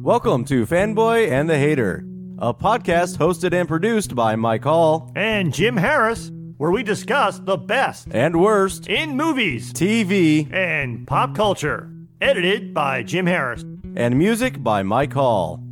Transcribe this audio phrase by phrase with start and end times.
[0.00, 2.04] Welcome to Fanboy and the Hater,
[2.38, 7.56] a podcast hosted and produced by Mike Hall and Jim Harris, where we discuss the
[7.56, 11.90] best and worst in movies, TV, and pop culture.
[12.20, 13.64] Edited by Jim Harris.
[13.94, 15.62] And music by Mike Hall.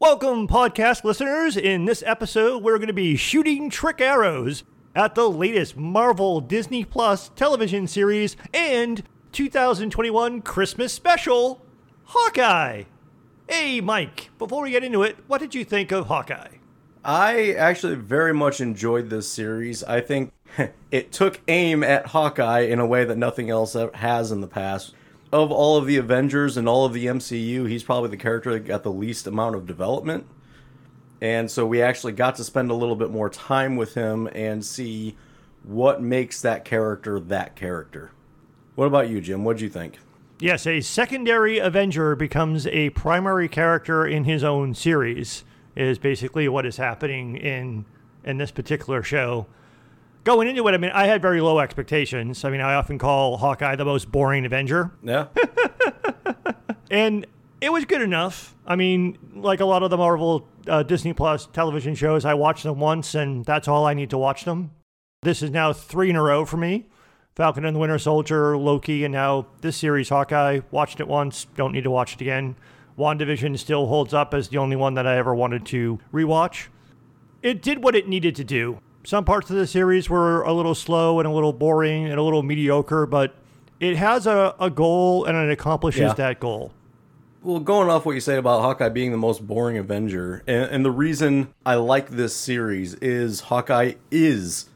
[0.00, 1.56] Welcome, podcast listeners.
[1.56, 4.64] In this episode, we're going to be shooting trick arrows
[4.96, 11.64] at the latest Marvel Disney Plus television series and 2021 Christmas special,
[12.04, 12.84] Hawkeye.
[13.50, 16.56] Hey, Mike, before we get into it, what did you think of Hawkeye?
[17.02, 19.82] I actually very much enjoyed this series.
[19.82, 20.34] I think
[20.90, 24.94] it took aim at Hawkeye in a way that nothing else has in the past.
[25.32, 28.66] Of all of the Avengers and all of the MCU, he's probably the character that
[28.66, 30.26] got the least amount of development.
[31.22, 34.62] And so we actually got to spend a little bit more time with him and
[34.62, 35.16] see
[35.62, 38.10] what makes that character that character.
[38.74, 39.42] What about you, Jim?
[39.42, 40.00] What do you think?
[40.40, 45.42] Yes, a secondary Avenger becomes a primary character in his own series,
[45.74, 47.84] is basically what is happening in
[48.22, 49.46] in this particular show.
[50.22, 52.44] Going into it, I mean, I had very low expectations.
[52.44, 54.92] I mean, I often call Hawkeye the most boring Avenger.
[55.02, 55.26] Yeah.
[56.90, 57.26] and
[57.60, 58.54] it was good enough.
[58.66, 62.64] I mean, like a lot of the Marvel uh, Disney Plus television shows, I watched
[62.64, 64.72] them once and that's all I need to watch them.
[65.22, 66.86] This is now three in a row for me
[67.38, 70.58] Falcon and the Winter Soldier, Loki, and now this series, Hawkeye.
[70.72, 72.56] Watched it once, don't need to watch it again.
[72.98, 76.66] WandaVision still holds up as the only one that I ever wanted to rewatch.
[77.40, 78.80] It did what it needed to do.
[79.04, 82.22] Some parts of the series were a little slow and a little boring and a
[82.24, 83.36] little mediocre, but
[83.78, 86.14] it has a, a goal and it accomplishes yeah.
[86.14, 86.72] that goal
[87.40, 90.84] well, going off what you say about Hawkeye being the most boring Avenger, and, and,
[90.84, 94.68] the reason I like this series is Hawkeye is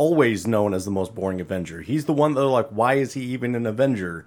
[0.00, 1.82] always known as the most boring Avenger.
[1.82, 4.24] He's the one that like, why is he even an Avenger?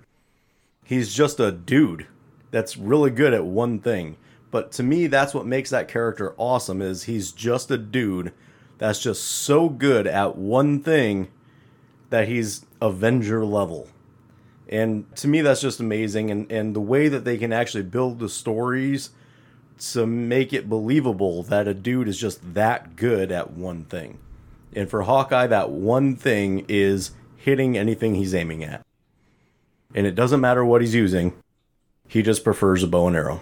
[0.83, 2.05] He's just a dude
[2.51, 4.17] that's really good at one thing.
[4.51, 6.79] But to me, that's what makes that character awesome.
[6.79, 8.33] Is he's just a dude
[8.77, 11.29] that's just so good at one thing
[12.11, 13.87] that he's Avenger level.
[14.69, 16.29] And to me, that's just amazing.
[16.29, 19.09] And, and the way that they can actually build the stories
[19.93, 24.19] to make it believable that a dude is just that good at one thing.
[24.75, 28.85] And for Hawkeye, that one thing is hitting anything he's aiming at.
[29.93, 31.33] And it doesn't matter what he's using,
[32.07, 33.41] he just prefers a bow and arrow.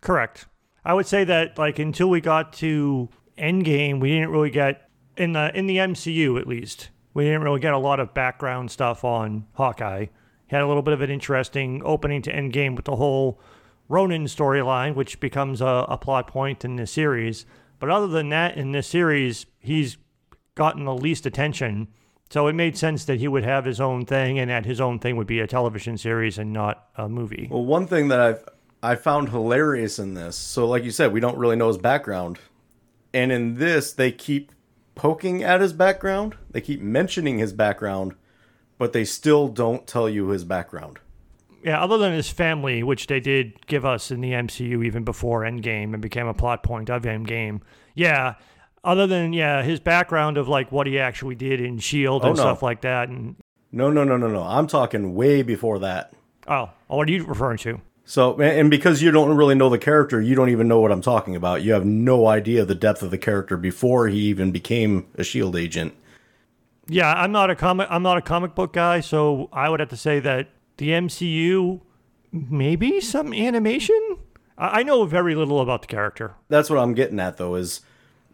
[0.00, 0.46] Correct.
[0.84, 3.08] I would say that like until we got to
[3.38, 6.90] Endgame, we didn't really get in the in the MCU at least.
[7.14, 10.10] We didn't really get a lot of background stuff on Hawkeye He
[10.48, 13.40] had a little bit of an interesting opening to end game with the whole
[13.88, 17.46] Ronin storyline, which becomes a, a plot point in the series.
[17.78, 19.96] But other than that, in this series, he's
[20.54, 21.88] gotten the least attention.
[22.30, 24.98] So it made sense that he would have his own thing, and that his own
[24.98, 27.48] thing would be a television series and not a movie.
[27.50, 28.48] Well, one thing that I've
[28.84, 32.38] I found hilarious in this, so like you said, we don't really know his background,
[33.14, 34.52] and in this they keep
[34.94, 36.36] poking at his background.
[36.50, 38.14] They keep mentioning his background,
[38.76, 40.98] but they still don't tell you his background.
[41.62, 45.44] Yeah, other than his family, which they did give us in the MCU even before
[45.44, 47.62] Endgame and became a plot point of Endgame.
[47.94, 48.34] Yeah,
[48.84, 52.36] other than yeah, his background of like what he actually did in Shield oh, and
[52.36, 52.42] no.
[52.42, 53.08] stuff like that.
[53.08, 53.36] And
[53.72, 54.42] no, no, no, no, no.
[54.42, 56.12] I'm talking way before that.
[56.46, 57.80] Oh, oh what are you referring to?
[58.06, 61.00] So, and because you don't really know the character, you don't even know what I'm
[61.00, 61.62] talking about.
[61.62, 65.56] You have no idea the depth of the character before he even became a Shield
[65.56, 65.94] agent.
[66.86, 67.88] Yeah, I'm not a comic.
[67.90, 71.80] I'm not a comic book guy, so I would have to say that the MCU,
[72.30, 74.18] maybe some animation.
[74.58, 76.34] I know very little about the character.
[76.48, 77.80] That's what I'm getting at, though, is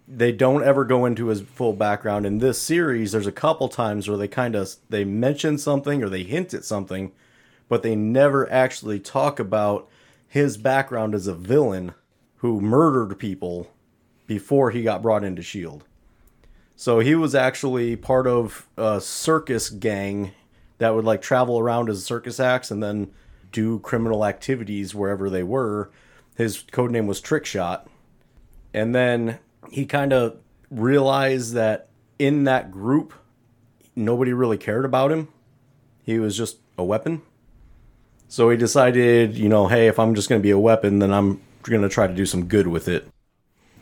[0.08, 2.26] they don't ever go into his full background.
[2.26, 6.08] In this series, there's a couple times where they kind of they mention something or
[6.08, 7.12] they hint at something,
[7.68, 9.88] but they never actually talk about
[10.26, 11.92] his background as a villain
[12.36, 13.70] who murdered people
[14.26, 15.84] before he got brought into Shield.
[16.76, 20.32] So he was actually part of a circus gang
[20.78, 23.10] that would like travel around as circus acts and then
[23.52, 25.90] do criminal activities wherever they were.
[26.36, 27.86] His code name was Trickshot.
[28.72, 30.36] And then he kind of
[30.70, 33.12] realized that in that group,
[33.96, 35.28] nobody really cared about him.
[36.04, 37.22] He was just a weapon.
[38.28, 41.12] So he decided, you know, hey, if I'm just going to be a weapon, then
[41.12, 43.08] I'm going to try to do some good with it.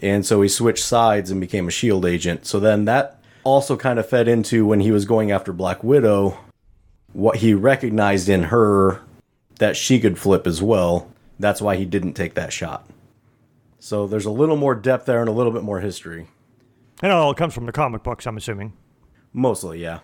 [0.00, 2.46] And so he switched sides and became a shield agent.
[2.46, 6.38] So then that also kind of fed into when he was going after Black Widow,
[7.12, 9.02] what he recognized in her
[9.58, 11.10] that she could flip as well.
[11.38, 12.88] That's why he didn't take that shot.
[13.78, 16.28] So there's a little more depth there and a little bit more history.
[17.02, 18.72] And it all comes from the comic books, I'm assuming.
[19.32, 20.00] Mostly, yeah.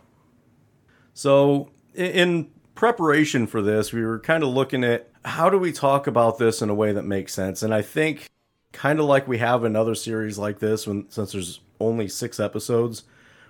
[1.12, 6.06] So in preparation for this, we were kind of looking at how do we talk
[6.06, 7.62] about this in a way that makes sense.
[7.62, 8.28] And I think
[8.72, 12.38] kind of like we have in other series like this, when since there's only six
[12.38, 13.04] episodes,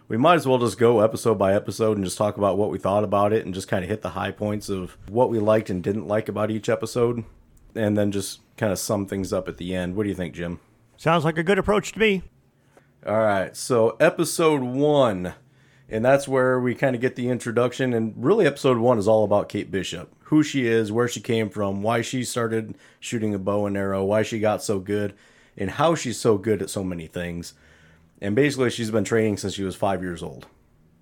[0.06, 2.78] we might as well just go episode by episode and just talk about what we
[2.78, 5.70] thought about it and just kind of hit the high points of what we liked
[5.70, 7.24] and didn't like about each episode,
[7.74, 9.96] and then just kind of sum things up at the end.
[9.96, 10.60] What do you think, Jim?
[10.96, 12.22] Sounds like a good approach to me.
[13.06, 15.34] All right, so episode one,
[15.88, 17.92] and that's where we kind of get the introduction.
[17.92, 21.50] And really, episode one is all about Kate Bishop who she is, where she came
[21.50, 25.14] from, why she started shooting a bow and arrow, why she got so good,
[25.56, 27.54] and how she's so good at so many things.
[28.20, 30.46] And basically, she's been training since she was five years old.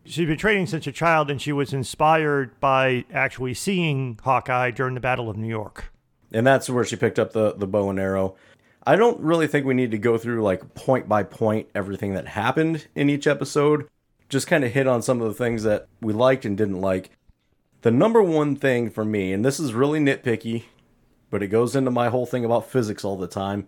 [0.04, 4.94] She's been training since a child, and she was inspired by actually seeing Hawkeye during
[4.94, 5.92] the Battle of New York.
[6.32, 8.37] And that's where she picked up the, the bow and arrow.
[8.84, 12.29] I don't really think we need to go through like point by point everything that
[12.29, 13.88] happened in each episode.
[14.29, 17.11] Just kind of hit on some of the things that we liked and didn't like.
[17.82, 20.64] The number one thing for me, and this is really nitpicky,
[21.31, 23.67] but it goes into my whole thing about physics all the time.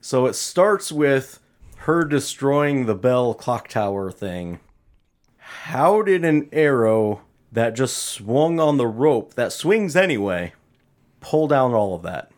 [0.00, 1.40] So it starts with
[1.78, 4.60] her destroying the bell clock tower thing.
[5.36, 10.52] How did an arrow that just swung on the rope, that swings anyway,
[11.24, 12.30] pull down all of that?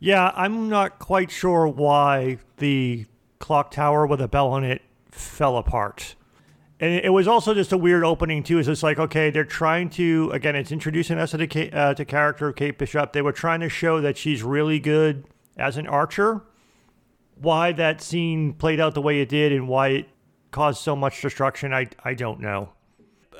[0.00, 3.06] Yeah, I'm not quite sure why the
[3.38, 6.16] clock tower with a bell on it fell apart.
[6.80, 8.58] And it was also just a weird opening too.
[8.58, 12.04] Is it's like okay, they're trying to again, it's introducing us to the uh, to
[12.04, 13.12] character of Kate Bishop.
[13.12, 15.24] They were trying to show that she's really good
[15.56, 16.42] as an archer.
[17.36, 20.08] Why that scene played out the way it did and why it
[20.50, 22.70] caused so much destruction, I I don't know.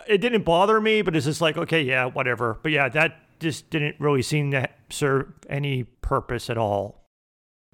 [0.07, 2.61] It didn't bother me, but it's just like okay, yeah, whatever.
[2.63, 7.05] But yeah, that just didn't really seem to serve any purpose at all.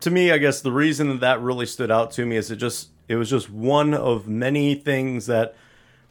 [0.01, 2.57] To me, I guess the reason that that really stood out to me is it
[2.57, 5.55] just it was just one of many things that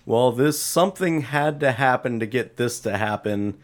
[0.07, 3.57] well, this something had to happen to get this to happen.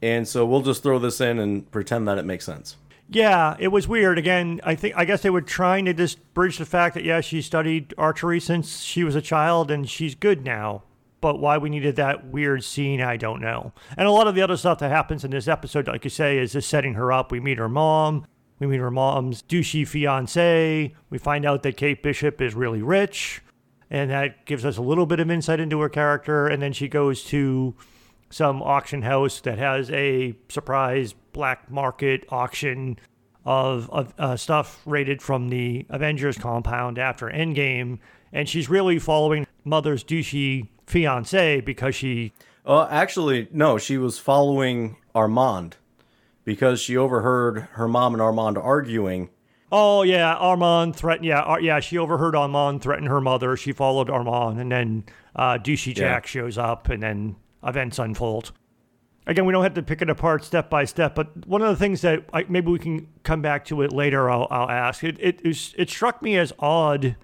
[0.00, 2.76] And so we'll just throw this in and pretend that it makes sense.
[3.10, 4.18] Yeah, it was weird.
[4.18, 7.20] Again, I think I guess they were trying to just bridge the fact that yeah,
[7.20, 10.82] she studied archery since she was a child and she's good now.
[11.20, 13.72] But why we needed that weird scene, I don't know.
[13.96, 16.38] And a lot of the other stuff that happens in this episode, like you say,
[16.38, 17.32] is just setting her up.
[17.32, 18.26] We meet her mom.
[18.58, 20.94] We meet her mom's douchey fiance.
[21.10, 23.42] We find out that Kate Bishop is really rich,
[23.90, 26.46] and that gives us a little bit of insight into her character.
[26.46, 27.74] And then she goes to
[28.30, 32.98] some auction house that has a surprise black market auction
[33.46, 38.00] of, of uh, stuff raided from the Avengers compound after Endgame.
[38.32, 42.32] And she's really following Mother's douchey fiance because she.
[42.66, 45.76] Uh, actually, no, she was following Armand
[46.44, 49.30] because she overheard her mom and Armand arguing.
[49.70, 51.26] Oh yeah, Armand threatened.
[51.26, 53.56] Yeah, Ar- yeah, she overheard Armand threaten her mother.
[53.56, 55.04] She followed Armand, and then
[55.34, 56.28] uh, Douchey Jack yeah.
[56.28, 58.52] shows up, and then events unfold.
[59.28, 61.76] Again, we don't have to pick it apart step by step, but one of the
[61.76, 64.30] things that I, maybe we can come back to it later.
[64.30, 65.02] I'll, I'll ask.
[65.02, 67.16] It, it it struck me as odd.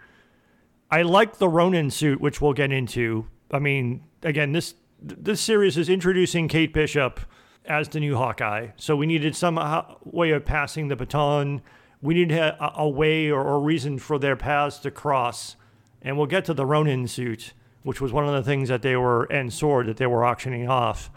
[0.90, 3.29] I like the Ronin suit, which we'll get into.
[3.53, 7.20] I mean, again, this this series is introducing Kate Bishop
[7.65, 8.69] as the new Hawkeye.
[8.76, 11.62] So we needed some uh, way of passing the baton.
[12.00, 15.56] We needed a, a way or a reason for their paths to cross.
[16.00, 17.53] And we'll get to the Ronin suit,
[17.84, 20.69] which was one of the things that they were, and sword that they were auctioning
[20.69, 21.10] off.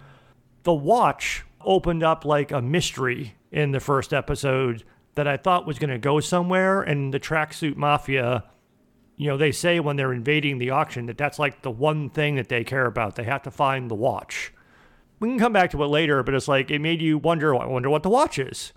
[0.65, 4.84] The watch opened up like a mystery in the first episode
[5.15, 6.81] that I thought was going to go somewhere.
[6.81, 8.43] And the tracksuit mafia,
[9.15, 12.36] you know, they say when they're invading the auction that that's like the one thing
[12.36, 13.15] that they care about.
[13.15, 14.51] They have to find the watch
[15.19, 17.55] we can come back to it later, but it's like it made you wonder.
[17.55, 18.74] I wonder what the watch is,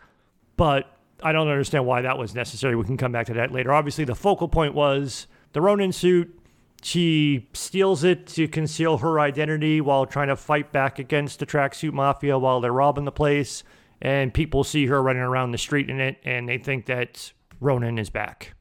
[0.56, 2.76] but I don't understand why that was necessary.
[2.76, 3.72] We can come back to that later.
[3.72, 6.37] Obviously, the focal point was the Ronin suit.
[6.82, 11.92] She steals it to conceal her identity while trying to fight back against the tracksuit
[11.92, 13.64] mafia while they're robbing the place.
[14.00, 17.98] And people see her running around the street in it, and they think that Ronin
[17.98, 18.54] is back.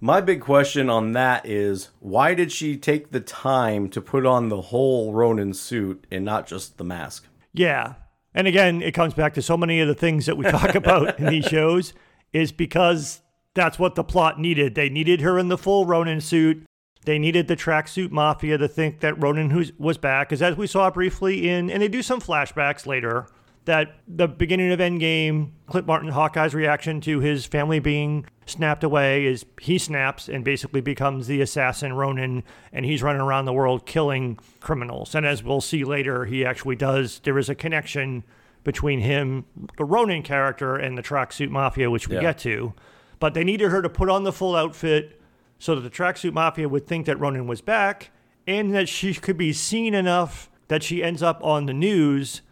[0.00, 4.50] My big question on that is why did she take the time to put on
[4.50, 7.26] the whole Ronin suit and not just the mask?
[7.54, 7.94] Yeah.
[8.34, 11.18] And again, it comes back to so many of the things that we talk about
[11.18, 11.94] in these shows
[12.34, 13.22] is because
[13.54, 14.74] that's what the plot needed.
[14.74, 16.62] They needed her in the full Ronin suit.
[17.06, 20.90] They needed the tracksuit mafia to think that Ronin was back, because as we saw
[20.90, 23.26] briefly in, and they do some flashbacks later,
[23.64, 29.24] that the beginning of Endgame, Clint Barton Hawkeye's reaction to his family being snapped away
[29.24, 33.86] is he snaps and basically becomes the assassin Ronin, and he's running around the world
[33.86, 35.14] killing criminals.
[35.14, 37.20] And as we'll see later, he actually does.
[37.20, 38.24] There is a connection
[38.64, 39.44] between him,
[39.78, 42.20] the Ronin character, and the tracksuit mafia, which we Yeah.
[42.22, 42.74] get to.
[43.20, 45.20] But they needed her to put on the full outfit
[45.58, 48.10] so that the tracksuit mafia would think that Ronin was back,
[48.46, 52.42] and that she could be seen enough that she ends up on the news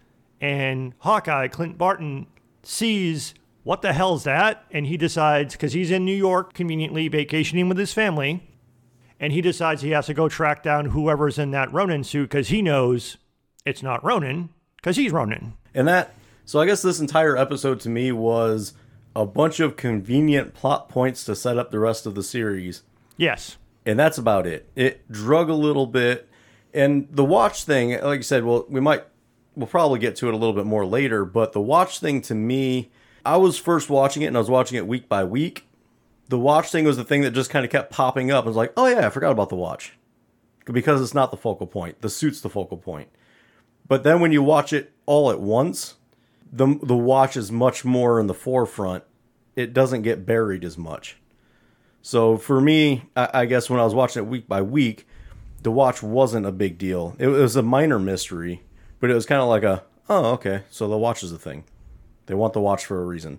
[0.40, 2.26] and Hawkeye, Clint Barton,
[2.62, 4.64] sees what the hell's that?
[4.70, 8.46] And he decides, because he's in New York conveniently vacationing with his family,
[9.18, 12.48] and he decides he has to go track down whoever's in that Ronin suit because
[12.48, 13.16] he knows
[13.64, 15.54] it's not Ronin because he's Ronin.
[15.72, 18.74] And that, so I guess this entire episode to me was
[19.16, 22.82] a bunch of convenient plot points to set up the rest of the series.
[23.16, 23.58] Yes.
[23.86, 24.68] And that's about it.
[24.74, 26.28] It drug a little bit.
[26.72, 29.04] And the watch thing, like you said, well, we might,
[29.54, 32.34] we'll probably get to it a little bit more later, but the watch thing to
[32.34, 32.90] me,
[33.24, 35.68] I was first watching it and I was watching it week by week.
[36.28, 38.44] The watch thing was the thing that just kind of kept popping up.
[38.44, 39.96] I was like, oh yeah, I forgot about the watch.
[40.64, 42.00] Because it's not the focal point.
[42.00, 43.10] The suit's the focal point.
[43.86, 45.96] But then when you watch it all at once,
[46.50, 49.04] the the watch is much more in the forefront.
[49.56, 51.18] It doesn't get buried as much.
[52.04, 55.08] So for me, I, I guess when I was watching it week by week,
[55.62, 57.16] the watch wasn't a big deal.
[57.18, 58.62] It was a minor mystery,
[59.00, 61.64] but it was kind of like a oh okay, so the watch is a thing.
[62.26, 63.38] They want the watch for a reason.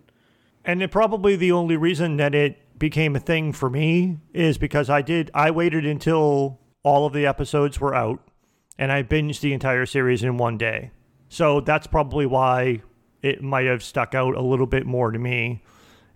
[0.65, 4.89] And it probably the only reason that it became a thing for me is because
[4.89, 8.19] I did I waited until all of the episodes were out
[8.79, 10.89] and I binged the entire series in one day.
[11.29, 12.81] So that's probably why
[13.21, 15.61] it might have stuck out a little bit more to me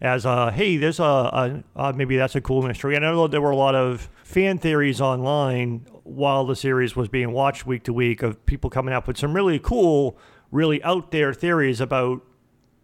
[0.02, 2.96] as a hey, there's a, a, a maybe that's a cool mystery.
[2.96, 7.10] And I know there were a lot of fan theories online while the series was
[7.10, 10.18] being watched week to week of people coming up with some really cool,
[10.52, 12.22] really out there theories about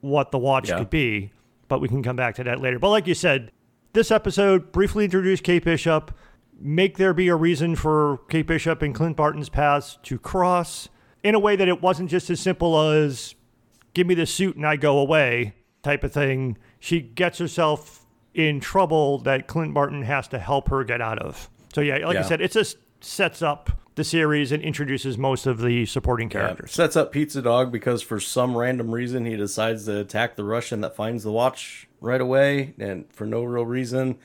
[0.02, 0.80] what the watch Yeah.
[0.80, 1.32] could be.
[1.68, 2.78] But we can come back to that later.
[2.78, 3.52] But like you said,
[3.94, 6.12] this episode briefly introduced Kate Bishop,
[6.60, 10.90] make there be a reason for Kate Bishop and Clint Barton's paths to cross
[11.24, 13.34] in a way that it wasn't just as simple as
[13.96, 15.56] give me the suit and I go away
[15.86, 16.58] type of thing.
[16.80, 21.50] She gets herself in trouble that Clint Barton has to help her get out of.
[21.74, 25.62] So yeah, like I said, it just sets up the series and introduces most of
[25.62, 26.74] the supporting characters.
[26.74, 30.82] Sets up Pizza Dog because for some random reason he decides to attack the Russian
[30.82, 34.18] that finds the watch right away, and for no real reason.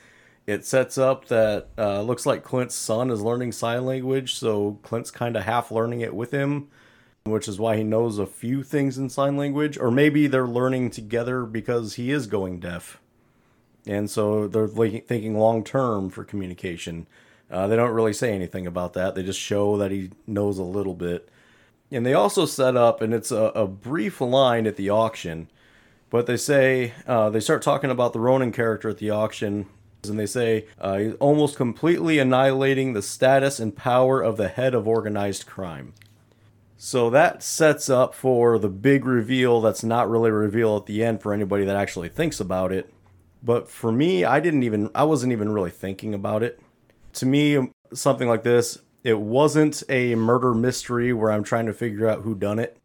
[0.47, 5.11] It sets up that uh, looks like Clint's son is learning sign language, so Clint's
[5.11, 6.67] kind of half learning it with him,
[7.23, 9.77] which is why he knows a few things in sign language.
[9.77, 12.99] Or maybe they're learning together because he is going deaf,
[13.85, 17.07] and so they're thinking long term for communication.
[17.49, 19.13] Uh, they don't really say anything about that.
[19.13, 21.29] They just show that he knows a little bit.
[21.91, 25.49] And they also set up, and it's a, a brief line at the auction,
[26.09, 29.65] but they say, uh, they start talking about the Ronin character at the auction,
[30.07, 34.73] and they say, uh, he's almost completely annihilating the status and power of the head
[34.73, 35.93] of organized crime.
[36.83, 41.03] So that sets up for the big reveal that's not really a reveal at the
[41.03, 42.91] end for anybody that actually thinks about it.
[43.43, 46.59] But for me, I didn't even, I wasn't even really thinking about it.
[47.13, 52.09] To me something like this it wasn't a murder mystery where i'm trying to figure
[52.09, 52.77] out who done it.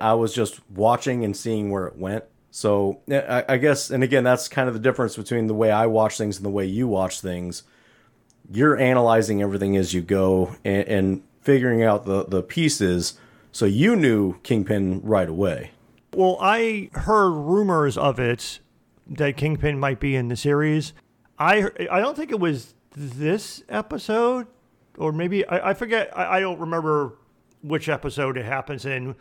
[0.00, 2.24] I was just watching and seeing where it went.
[2.50, 5.70] So eh, I, I guess and again that's kind of the difference between the way
[5.70, 7.64] i watch things and the way you watch things.
[8.50, 13.18] You're analyzing everything as you go and, and figuring out the, the pieces
[13.56, 15.70] so you knew kingpin right away
[16.14, 18.60] Well, I heard rumors of it
[19.06, 20.92] that Kingpin might be in the series.
[21.38, 24.46] I I don't think it was this episode,
[24.98, 26.10] or maybe I, I forget.
[26.16, 27.12] I, I don't remember
[27.62, 29.14] which episode it happens in.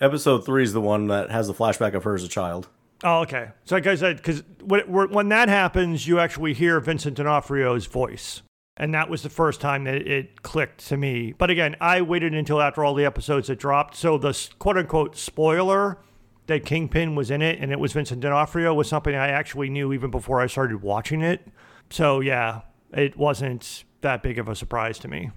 [0.00, 2.68] episode three is the one that has the flashback of her as a child
[3.04, 3.50] Oh, okay.
[3.64, 8.42] So like I said, because when, when that happens, you actually hear Vincent D'Onofrio's voice.
[8.76, 11.34] And that was the first time that it clicked to me.
[11.36, 13.96] But again, I waited until after all the episodes had dropped.
[13.96, 15.98] So the quote unquote spoiler
[16.46, 19.92] that Kingpin was in it and it was Vincent D'Onofrio was something I actually knew
[19.92, 21.46] even before I started watching it.
[21.90, 22.62] So yeah,
[22.92, 25.30] it wasn't that big of a surprise to me.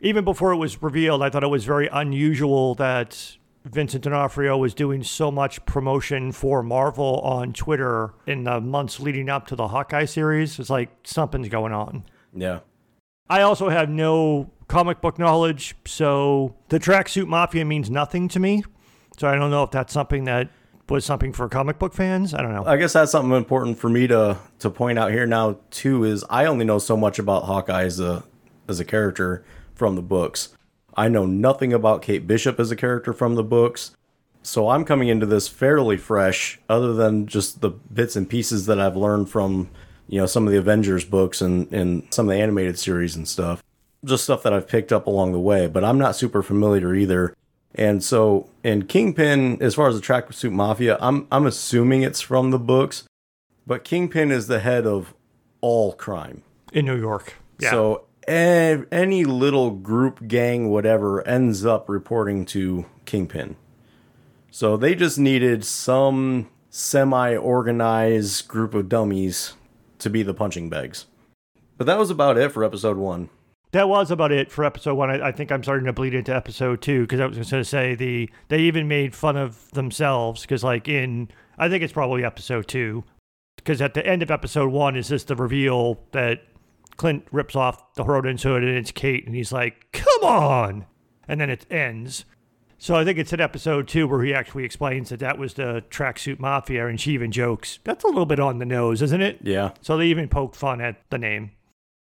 [0.00, 4.74] Even before it was revealed, I thought it was very unusual that Vincent D'Onofrio was
[4.74, 9.68] doing so much promotion for Marvel on Twitter in the months leading up to the
[9.68, 10.58] Hawkeye series.
[10.60, 12.04] It's like something's going on.
[12.34, 12.60] yeah
[13.28, 18.64] I also have no comic book knowledge, so the tracksuit mafia means nothing to me.
[19.18, 20.50] So I don't know if that's something that
[20.88, 22.34] was something for comic book fans.
[22.34, 22.64] I don't know.
[22.64, 26.24] I guess that's something important for me to to point out here now too is
[26.30, 28.24] I only know so much about Hawkeye as a
[28.68, 30.50] as a character from the books.
[30.96, 33.92] I know nothing about Kate Bishop as a character from the books.
[34.42, 38.78] So I'm coming into this fairly fresh, other than just the bits and pieces that
[38.78, 39.68] I've learned from,
[40.08, 43.26] you know, some of the Avengers books and, and some of the animated series and
[43.26, 43.62] stuff.
[44.04, 47.34] Just stuff that I've picked up along the way, but I'm not super familiar either.
[47.74, 52.50] And so in Kingpin, as far as the tracksuit mafia, I'm I'm assuming it's from
[52.50, 53.04] the books,
[53.66, 55.14] but Kingpin is the head of
[55.60, 56.42] all crime.
[56.72, 57.34] in New York.
[57.58, 57.70] Yeah.
[57.70, 63.56] So ev- any little group, gang, whatever, ends up reporting to Kingpin.
[64.50, 69.54] So they just needed some semi organized group of dummies
[70.06, 71.06] to be the punching bags.
[71.76, 73.28] But that was about it for episode one.
[73.72, 75.10] That was about it for episode one.
[75.10, 77.64] I, I think I'm starting to bleed into episode two because I was going to
[77.64, 82.24] say the they even made fun of themselves because like in I think it's probably
[82.24, 83.02] episode two
[83.56, 86.44] because at the end of episode one is just the reveal that
[86.96, 90.86] Clint rips off the Ronin's hood and it's Kate and he's like, "Come on,"
[91.26, 92.24] and then it ends.
[92.78, 95.82] So I think it's in episode two where he actually explains that that was the
[95.90, 99.38] tracksuit mafia and she even jokes that's a little bit on the nose, isn't it?
[99.42, 99.70] Yeah.
[99.80, 101.52] So they even poke fun at the name.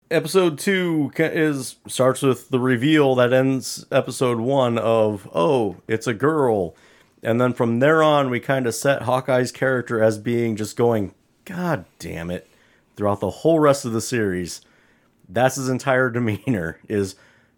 [0.09, 6.13] Episode two is starts with the reveal that ends episode one of oh it's a
[6.13, 6.75] girl,
[7.21, 11.13] and then from there on we kind of set Hawkeye's character as being just going
[11.43, 12.47] God damn it
[12.95, 14.61] throughout the whole rest of the series.
[15.27, 17.15] That's his entire demeanor is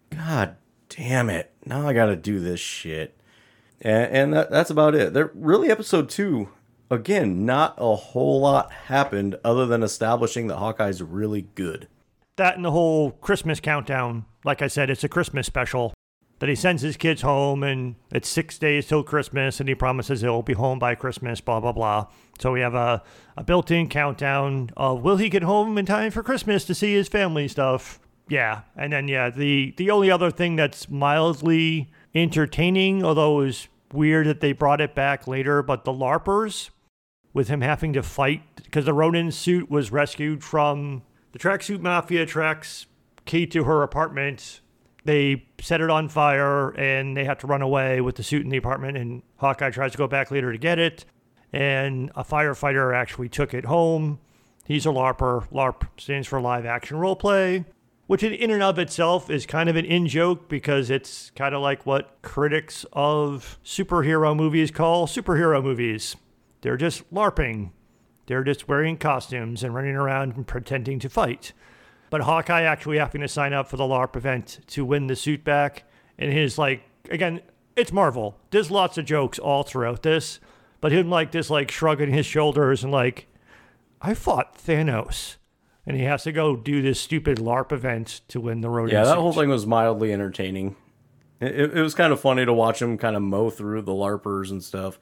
[0.10, 0.56] God
[0.90, 3.18] damn it now I got to do this shit,
[3.80, 5.14] and, and that, that's about it.
[5.14, 6.50] There really episode two
[6.92, 11.88] again not a whole lot happened other than establishing that Hawkeye's really good.
[12.38, 14.26] that and the whole Christmas countdown.
[14.44, 15.94] Like I said, it's a Christmas special
[16.40, 20.22] that he sends his kids home, and it's six days till Christmas, and he promises
[20.22, 21.42] he'll be home by Christmas.
[21.42, 22.08] Blah blah blah.
[22.40, 23.04] So we have a,
[23.36, 27.10] a built-in countdown of will he get home in time for Christmas to see his
[27.10, 28.00] family stuff.
[28.30, 33.68] Yeah, and then yeah, the the only other thing that's mildly entertaining, although it was
[33.92, 36.70] weird that they brought it back later, but the LARPers
[37.34, 42.26] with him having to fight because the Ronin suit was rescued from the tracksuit mafia
[42.26, 42.86] tracks
[43.26, 44.62] Kate to her apartment.
[45.06, 48.50] They set it on fire and they have to run away with the suit in
[48.50, 48.98] the apartment.
[48.98, 51.06] And Hawkeye tries to go back later to get it.
[51.54, 54.20] And a firefighter actually took it home.
[54.66, 55.48] He's a LARPer.
[55.52, 57.66] LARP stands for live action role play,
[58.10, 61.62] which in, and of itself is kind of an in joke because it's kind of
[61.62, 66.16] like what critics of superhero movies call superhero movies.
[66.62, 67.70] They're just LARPing.
[68.26, 71.54] They're just wearing costumes and running around and pretending to fight.
[72.10, 75.44] But Hawkeye actually having to sign up for the LARP event to win the suit
[75.44, 75.84] back.
[76.18, 77.42] And his like again,
[77.76, 78.40] it's Marvel.
[78.50, 80.40] There's lots of jokes all throughout this.
[80.82, 83.28] But him like this like shrugging his shoulders and like,
[84.02, 85.36] I fought Thanos.
[85.86, 89.04] And he has to go do this stupid LARP event to win the Ronin Yeah,
[89.06, 89.20] that suit.
[89.22, 90.76] whole thing was mildly entertaining.
[91.40, 93.92] It, it, it was kind of funny to watch him kind of mow through the
[93.94, 95.00] LARPers and stuff.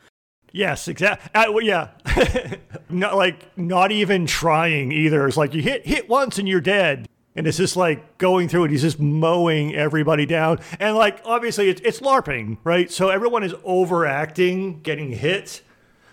[0.53, 1.29] Yes, exactly.
[1.35, 1.89] Uh, well, yeah,
[2.89, 5.27] not like not even trying either.
[5.27, 8.65] It's like you hit hit once and you're dead, and it's just like going through
[8.65, 8.71] it.
[8.71, 12.89] He's just mowing everybody down, and like obviously it's it's larping, right?
[12.89, 15.61] So everyone is overacting, getting hit.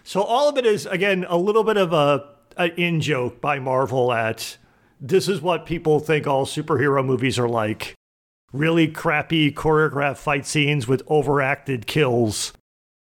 [0.03, 3.59] So all of it is again a little bit of a an in joke by
[3.59, 4.57] Marvel at
[5.01, 7.95] this is what people think all superhero movies are like.
[8.53, 12.53] Really crappy choreographed fight scenes with overacted kills.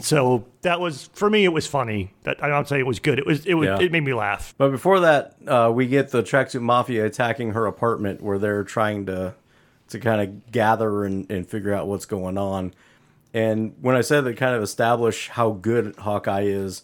[0.00, 1.44] So that was for me.
[1.44, 2.14] It was funny.
[2.22, 3.18] That I'm not saying it was good.
[3.18, 3.44] It was.
[3.46, 3.66] It was.
[3.66, 3.80] Yeah.
[3.80, 4.54] It made me laugh.
[4.58, 9.06] But before that, uh, we get the tracksuit mafia attacking her apartment where they're trying
[9.06, 9.34] to
[9.88, 12.74] to kind of gather and, and figure out what's going on.
[13.34, 16.82] And when I said they kind of establish how good Hawkeye is,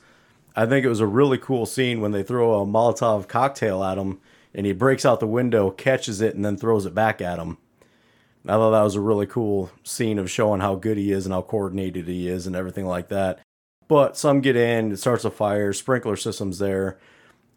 [0.58, 3.96] I think it was a really cool scene when they throw a Molotov cocktail at
[3.96, 4.18] him
[4.52, 7.58] and he breaks out the window, catches it, and then throws it back at him.
[8.44, 11.32] I thought that was a really cool scene of showing how good he is and
[11.32, 13.38] how coordinated he is and everything like that.
[13.86, 16.98] But some get in, it starts a fire, sprinkler system's there,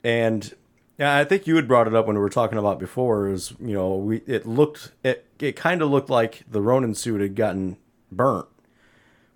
[0.03, 0.53] and
[0.99, 3.29] yeah, I think you had brought it up when we were talking about before.
[3.29, 7.19] Is you know we it looked it it kind of looked like the Ronin suit
[7.19, 7.77] had gotten
[8.11, 8.47] burnt,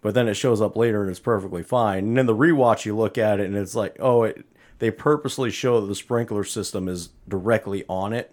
[0.06, 2.10] but then it shows up later and it's perfectly fine.
[2.10, 4.46] And then the rewatch, you look at it and it's like oh, it,
[4.78, 8.32] they purposely show that the sprinkler system is directly on it,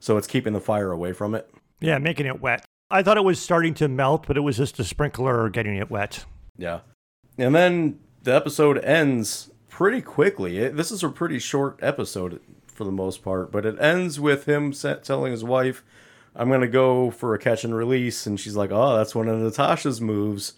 [0.00, 1.48] so it's keeping the fire away from it.
[1.78, 2.64] Yeah, making it wet.
[2.90, 5.92] I thought it was starting to melt, but it was just a sprinkler getting it
[5.92, 6.24] wet.
[6.58, 6.80] Yeah.
[7.38, 10.58] And then the episode ends pretty quickly.
[10.58, 14.46] It, this is a pretty short episode for the most part, but it ends with
[14.46, 15.84] him telling his wife,
[16.34, 18.26] I'm going to go for a catch and release.
[18.26, 20.54] And she's like, Oh, that's one of Natasha's moves.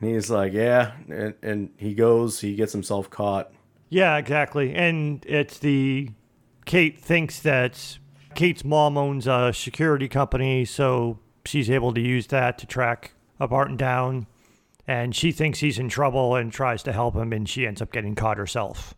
[0.00, 0.92] And he's like, Yeah.
[1.08, 3.52] And, and he goes, he gets himself caught.
[3.88, 4.74] Yeah, exactly.
[4.74, 6.10] And it's the
[6.64, 7.98] Kate thinks that
[8.34, 13.76] Kate's mom owns a security company, so she's able to use that to track Barton
[13.76, 14.26] down.
[14.86, 17.92] and she thinks he's in trouble and tries to help him, and she ends up
[17.92, 18.94] getting caught herself.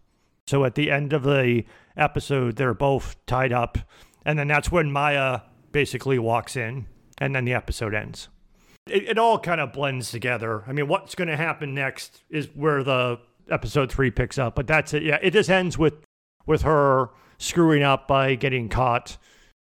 [0.46, 1.64] So at the end of the
[1.96, 3.78] episode, they're both tied up,
[4.24, 5.40] and then that's when Maya
[5.72, 6.86] basically walks in,
[7.18, 8.28] and then the episode ends.
[8.88, 10.64] It, it all kind of blends together.
[10.66, 13.18] I mean, what's going to happen next is where the
[13.50, 15.02] episode three picks up, but that's it.
[15.02, 15.94] Yeah, it just ends with
[16.46, 19.16] with her screwing up by getting caught.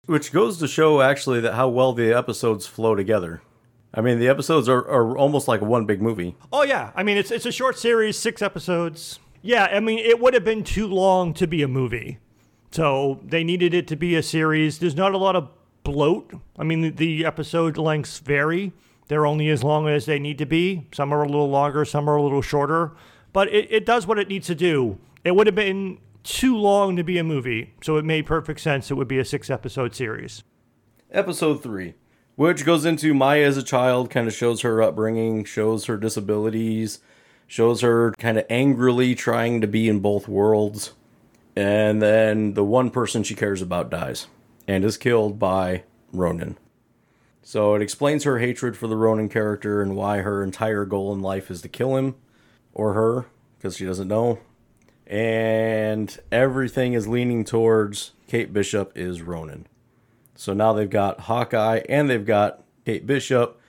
[0.07, 3.43] Which goes to show actually that how well the episodes flow together.
[3.95, 6.37] I mean, the episodes are, are almost like one big movie.
[6.53, 9.19] Oh yeah, I mean it's it's a short series, six episodes.
[9.43, 12.19] Yeah, I mean it would have been too long to be a movie,
[12.71, 14.79] so they needed it to be a series.
[14.79, 15.49] There's not a lot of
[15.83, 16.33] bloat.
[16.59, 18.73] I mean the, the episode lengths vary.
[19.09, 20.87] They're only as long as they need to be.
[20.93, 22.93] Some are a little longer, some are a little shorter,
[23.33, 24.99] but it, it does what it needs to do.
[25.25, 28.91] It would have been too long to be a movie, so it made perfect sense.
[28.91, 30.43] It would be a six episode series.
[31.13, 31.95] Episode 3,
[32.35, 36.99] which goes into Maya as a child, kind of shows her upbringing, shows her disabilities,
[37.47, 40.93] shows her kind of angrily trying to be in both worlds.
[41.55, 44.27] And then the one person she cares about dies
[44.67, 46.59] and is killed by Ronin.
[47.47, 51.21] So it explains her hatred for the Ronin character and why her entire goal in
[51.21, 52.17] life is to kill him
[52.75, 54.41] or her, because she doesn't know.
[55.07, 59.69] And everything is leaning towards Kate Bishop is Ronin.
[60.35, 63.61] So now they've got Hawkeye and they've got Kate Bishop.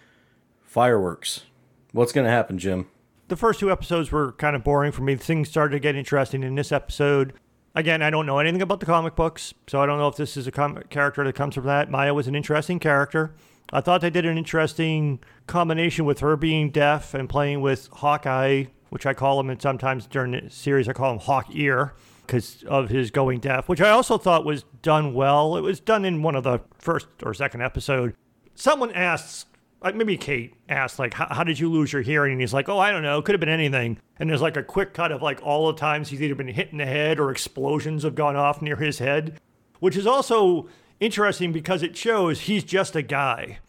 [0.64, 1.44] Fireworks.
[1.92, 2.88] What's going to happen, Jim?
[3.28, 5.18] The first two episodes were kind of boring for me.
[5.18, 7.34] Things started to get interesting in this episode.
[7.76, 10.36] Again, I don't know anything about the comic books, so I don't know if this
[10.36, 11.92] is a comic character that comes from that.
[11.92, 13.36] Maya was an interesting character.
[13.74, 18.66] I thought they did an interesting combination with her being deaf and playing with Hawkeye,
[18.90, 21.94] which I call him, and sometimes during the series I call him Hawk Ear
[22.26, 25.58] because of his going deaf, which I also thought was done well.
[25.58, 28.16] It was done in one of the first or second episode.
[28.56, 29.46] Someone asks,
[29.82, 32.34] maybe Kate asked, like, how did you lose your hearing?
[32.34, 33.22] And he's like, oh, I don't know.
[33.22, 33.98] Could have been anything.
[34.20, 36.72] And there's like a quick cut of like all the times he's either been hit
[36.72, 39.40] in the head or explosions have gone off near his head,
[39.80, 40.68] which is also
[41.00, 43.60] interesting because it shows he's just a guy.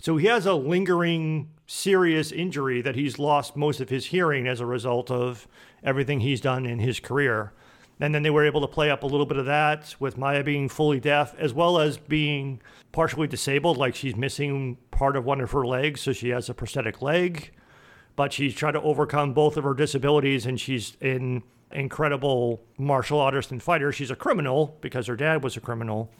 [0.00, 4.60] So he has a lingering serious injury that he's lost most of his hearing as
[4.60, 5.46] a result of
[5.82, 7.52] everything he's done in his career.
[8.00, 10.44] And then they were able to play up a little bit of that with Maya
[10.44, 12.60] being fully deaf as well as being
[12.92, 16.54] partially disabled, like she's missing part of one of her legs, so she has a
[16.54, 17.50] prosthetic leg.
[18.14, 23.50] But she's trying to overcome both of her disabilities and she's an incredible martial artist
[23.50, 23.92] and fighter.
[23.92, 26.10] She's a criminal because her dad was a criminal.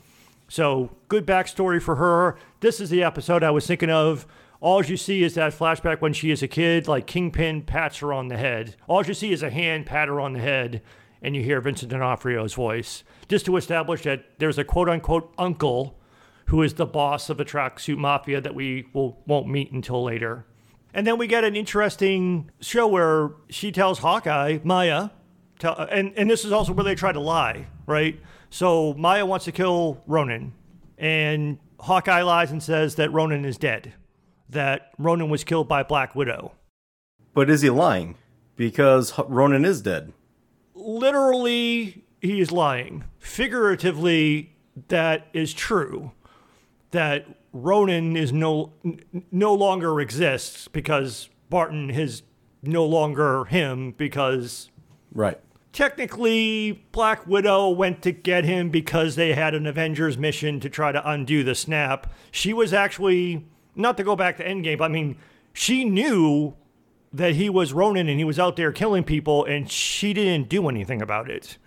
[0.49, 2.39] So, good backstory for her.
[2.61, 4.27] This is the episode I was thinking of.
[4.61, 8.13] All you see is that flashback when she is a kid, like Kingpin pats her
[8.13, 8.75] on the head.
[8.89, 10.83] All you see is a hand pat her on the head
[11.23, 15.99] and you hear Vincent D'Onofrio's voice, just to establish that there's a quote unquote uncle
[16.47, 20.47] who is the boss of the tracksuit mafia that we will, won't meet until later.
[20.95, 25.11] And then we get an interesting show where she tells Hawkeye, Maya,
[25.59, 28.19] tell, and, and this is also where they try to lie, right?
[28.51, 30.53] So Maya wants to kill Ronin,
[30.97, 33.95] and Hawkeye lies and says that Ronin is dead,
[34.49, 36.53] that Ronin was killed by Black Widow.
[37.35, 38.17] But is he lying?
[38.57, 40.13] Because Ronin is dead
[40.79, 43.05] literally he is lying.
[43.19, 44.57] Figuratively,
[44.89, 46.13] that is true.
[46.93, 48.73] That Ronin is no
[49.31, 52.23] no longer exists because Barton is
[52.63, 54.71] no longer him because
[55.13, 55.39] right.
[55.79, 60.91] Technically, Black Widow went to get him because they had an Avengers mission to try
[60.91, 62.13] to undo the snap.
[62.33, 65.19] She was actually not to go back to Endgame, but I mean,
[65.53, 66.57] she knew
[67.13, 70.69] that he was Ronin and he was out there killing people, and she didn't do
[70.69, 71.59] anything about it.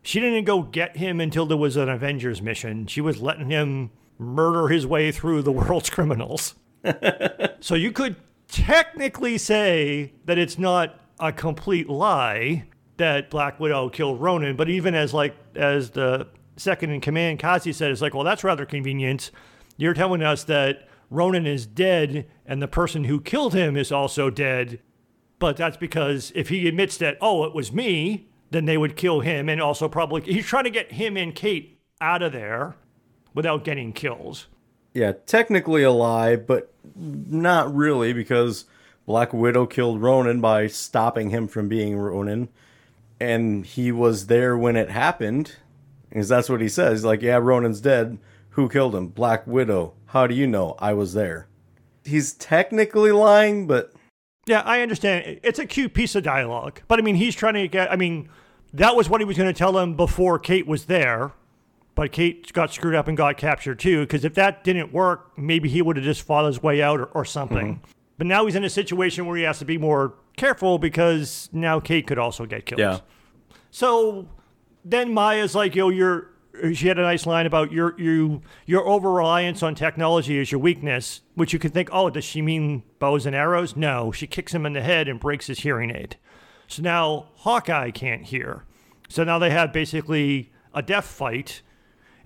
[0.00, 2.86] She didn't go get him until there was an Avengers mission.
[2.86, 6.54] She was letting him murder his way through the world's criminals.
[7.60, 8.16] so you could
[8.48, 12.64] technically say that it's not a complete lie
[13.00, 17.72] that Black Widow killed Ronin, but even as like as the second in command, Kazi
[17.72, 19.30] said, it's like, well, that's rather convenient.
[19.76, 24.30] You're telling us that Ronin is dead and the person who killed him is also
[24.30, 24.80] dead.
[25.38, 29.20] But that's because if he admits that, oh, it was me, then they would kill
[29.20, 32.76] him and also probably he's trying to get him and Kate out of there
[33.34, 34.46] without getting kills.
[34.92, 38.66] Yeah, technically a lie, but not really because
[39.06, 42.48] Black Widow killed Ronin by stopping him from being Ronin.
[43.20, 45.56] And he was there when it happened.
[46.08, 47.04] Because that's what he says.
[47.04, 48.18] Like, yeah, Ronin's dead.
[48.50, 49.08] Who killed him?
[49.08, 49.94] Black Widow.
[50.06, 50.74] How do you know?
[50.80, 51.46] I was there.
[52.04, 53.92] He's technically lying, but.
[54.46, 55.38] Yeah, I understand.
[55.44, 56.80] It's a cute piece of dialogue.
[56.88, 57.92] But I mean, he's trying to get.
[57.92, 58.28] I mean,
[58.72, 61.32] that was what he was going to tell him before Kate was there.
[61.94, 64.00] But Kate got screwed up and got captured too.
[64.00, 67.06] Because if that didn't work, maybe he would have just fought his way out or,
[67.06, 67.74] or something.
[67.74, 67.90] Mm-hmm.
[68.20, 71.80] But now he's in a situation where he has to be more careful because now
[71.80, 72.78] Kate could also get killed.
[72.78, 72.98] Yeah.
[73.70, 74.28] So
[74.84, 76.28] then Maya's like, yo, you're.
[76.74, 80.60] She had a nice line about your you your over reliance on technology is your
[80.60, 83.74] weakness, which you could think, oh, does she mean bows and arrows?
[83.74, 86.16] No, she kicks him in the head and breaks his hearing aid.
[86.66, 88.64] So now Hawkeye can't hear.
[89.08, 91.62] So now they have basically a death fight,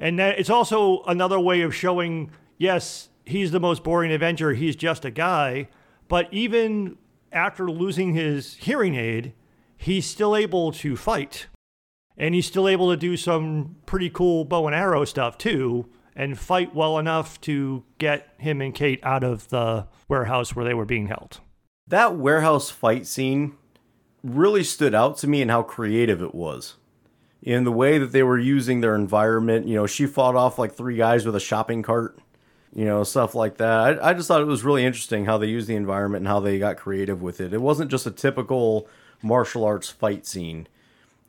[0.00, 4.54] and that it's also another way of showing, yes, he's the most boring Avenger.
[4.54, 5.68] He's just a guy,
[6.08, 6.98] but even
[7.32, 9.32] after losing his hearing aid,
[9.76, 11.46] he's still able to fight.
[12.16, 16.38] And he's still able to do some pretty cool bow and arrow stuff too, and
[16.38, 20.84] fight well enough to get him and Kate out of the warehouse where they were
[20.84, 21.40] being held.
[21.88, 23.56] That warehouse fight scene
[24.22, 26.76] really stood out to me in how creative it was.
[27.42, 29.66] In the way that they were using their environment.
[29.68, 32.18] You know, she fought off like three guys with a shopping cart,
[32.74, 34.02] you know, stuff like that.
[34.02, 36.40] I, I just thought it was really interesting how they used the environment and how
[36.40, 37.52] they got creative with it.
[37.52, 38.88] It wasn't just a typical
[39.22, 40.66] martial arts fight scene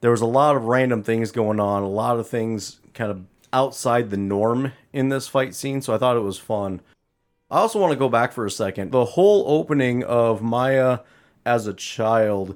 [0.05, 3.25] there was a lot of random things going on, a lot of things kind of
[3.51, 6.81] outside the norm in this fight scene, so I thought it was fun.
[7.49, 8.91] I also want to go back for a second.
[8.91, 10.99] The whole opening of Maya
[11.43, 12.55] as a child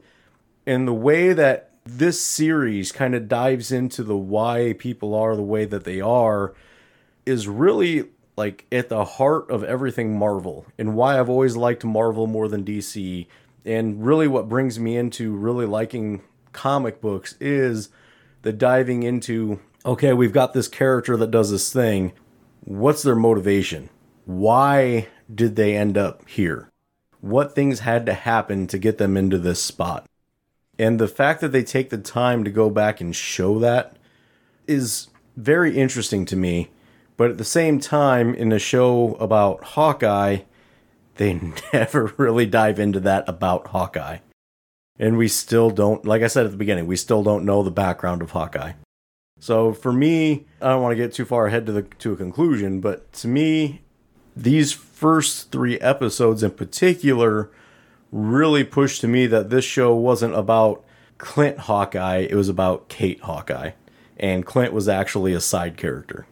[0.68, 5.42] and the way that this series kind of dives into the why people are the
[5.42, 6.54] way that they are
[7.26, 8.06] is really
[8.40, 12.64] like at the heart of everything Marvel and why I've always liked Marvel more than
[12.64, 13.28] DC
[13.66, 16.22] and really what brings me into really liking
[16.54, 17.90] comic books is
[18.42, 22.14] the diving into okay, we've got this character that does this thing.
[22.62, 23.90] What's their motivation?
[24.26, 26.70] Why did they end up here?
[27.20, 30.06] What things had to happen to get them into this spot?
[30.78, 33.98] And the fact that they take the time to go back and show that
[34.66, 36.70] is very interesting to me.
[37.20, 40.38] But at the same time, in a show about Hawkeye,
[41.16, 41.34] they
[41.74, 44.20] never really dive into that about Hawkeye.
[44.98, 47.72] And we still don't like i said at the beginning we still don't know the
[47.72, 48.74] background of hawkeye.
[49.40, 52.18] So for me i don't want to get too far ahead to the to a
[52.18, 53.82] conclusion but to me
[54.36, 57.50] these first three episodes in particular
[58.12, 60.84] really pushed to me that this show wasn't about
[61.18, 63.72] clint hawkeye it was about kate hawkeye.
[64.18, 66.26] And clint was actually a side character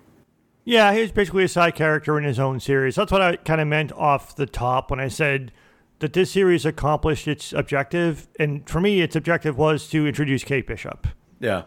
[0.68, 3.62] yeah he was basically a side character in his own series that's what i kind
[3.62, 5.52] of meant off the top when i said
[6.00, 10.68] that this series accomplished its objective, and for me, its objective was to introduce Kate
[10.68, 11.08] Bishop.
[11.40, 11.64] Yeah,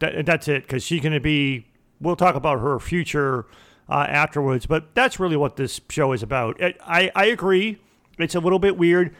[0.00, 1.66] that, that's it, because she's going to be.
[2.00, 3.46] We'll talk about her future
[3.88, 6.60] uh, afterwards, but that's really what this show is about.
[6.60, 7.80] I, I agree.
[8.18, 9.16] It's a little bit weird,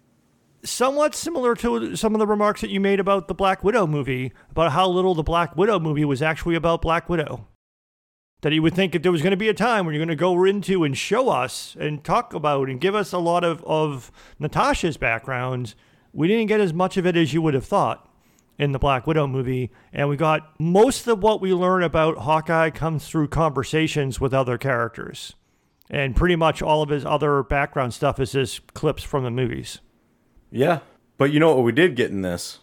[0.64, 4.32] somewhat similar to some of the remarks that you made about the Black Widow movie,
[4.50, 7.46] about how little the Black Widow movie was actually about Black Widow
[8.44, 10.14] that he would think that there was going to be a time when you're going
[10.14, 13.64] to go into and show us and talk about and give us a lot of,
[13.64, 15.74] of Natasha's background.
[16.12, 18.06] We didn't get as much of it as you would have thought
[18.58, 19.70] in the Black Widow movie.
[19.94, 24.58] And we got most of what we learn about Hawkeye comes through conversations with other
[24.58, 25.34] characters.
[25.88, 29.80] And pretty much all of his other background stuff is just clips from the movies.
[30.50, 30.80] Yeah.
[31.16, 32.58] But you know what we did get in this?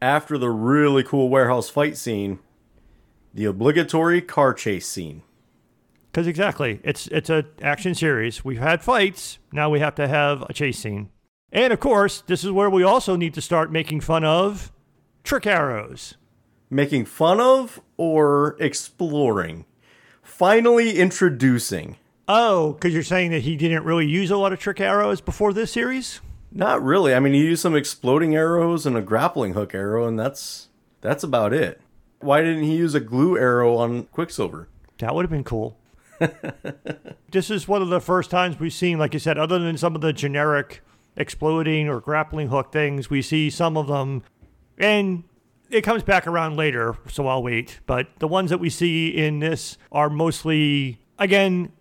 [0.00, 2.38] After the really cool warehouse fight scene,
[3.34, 5.22] the obligatory car chase scene.
[6.10, 8.44] Because exactly, it's it's a action series.
[8.44, 9.38] We've had fights.
[9.52, 11.10] Now we have to have a chase scene.
[11.52, 14.72] And of course, this is where we also need to start making fun of
[15.22, 16.14] trick arrows.
[16.70, 19.64] Making fun of or exploring?
[20.22, 21.96] Finally introducing.
[22.26, 25.54] Oh, because you're saying that he didn't really use a lot of trick arrows before
[25.54, 26.20] this series?
[26.52, 27.14] Not really.
[27.14, 30.68] I mean, he used some exploding arrows and a grappling hook arrow, and that's
[31.00, 31.80] that's about it.
[32.20, 34.68] Why didn't he use a glue arrow on Quicksilver?
[34.98, 35.78] That would have been cool.
[37.30, 39.94] this is one of the first times we've seen, like you said, other than some
[39.94, 40.82] of the generic
[41.16, 44.22] exploding or grappling hook things, we see some of them.
[44.78, 45.24] And
[45.70, 47.80] it comes back around later, so I'll wait.
[47.86, 51.72] But the ones that we see in this are mostly, again,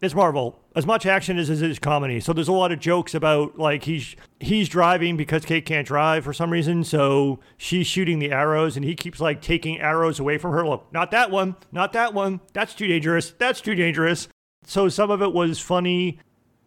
[0.00, 0.60] it's Marvel.
[0.76, 2.18] As much action as is comedy.
[2.18, 6.24] So there's a lot of jokes about like he's he's driving because Kate can't drive
[6.24, 10.36] for some reason, so she's shooting the arrows and he keeps like taking arrows away
[10.36, 10.66] from her.
[10.66, 12.40] Look, not that one, not that one.
[12.54, 13.30] That's too dangerous.
[13.38, 14.26] That's too dangerous.
[14.66, 16.18] So some of it was funny.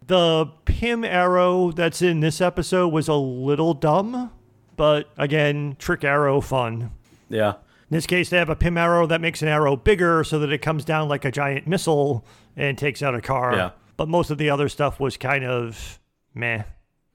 [0.06, 4.32] The Pym arrow that's in this episode was a little dumb,
[4.78, 6.91] but again, trick arrow fun.
[7.28, 7.56] Yeah.
[7.89, 10.52] In this case, they have a Pym arrow that makes an arrow bigger so that
[10.52, 13.54] it comes down like a giant missile and takes out a car.
[13.54, 13.72] Yeah.
[13.97, 15.99] But most of the other stuff was kind of
[16.33, 16.63] meh.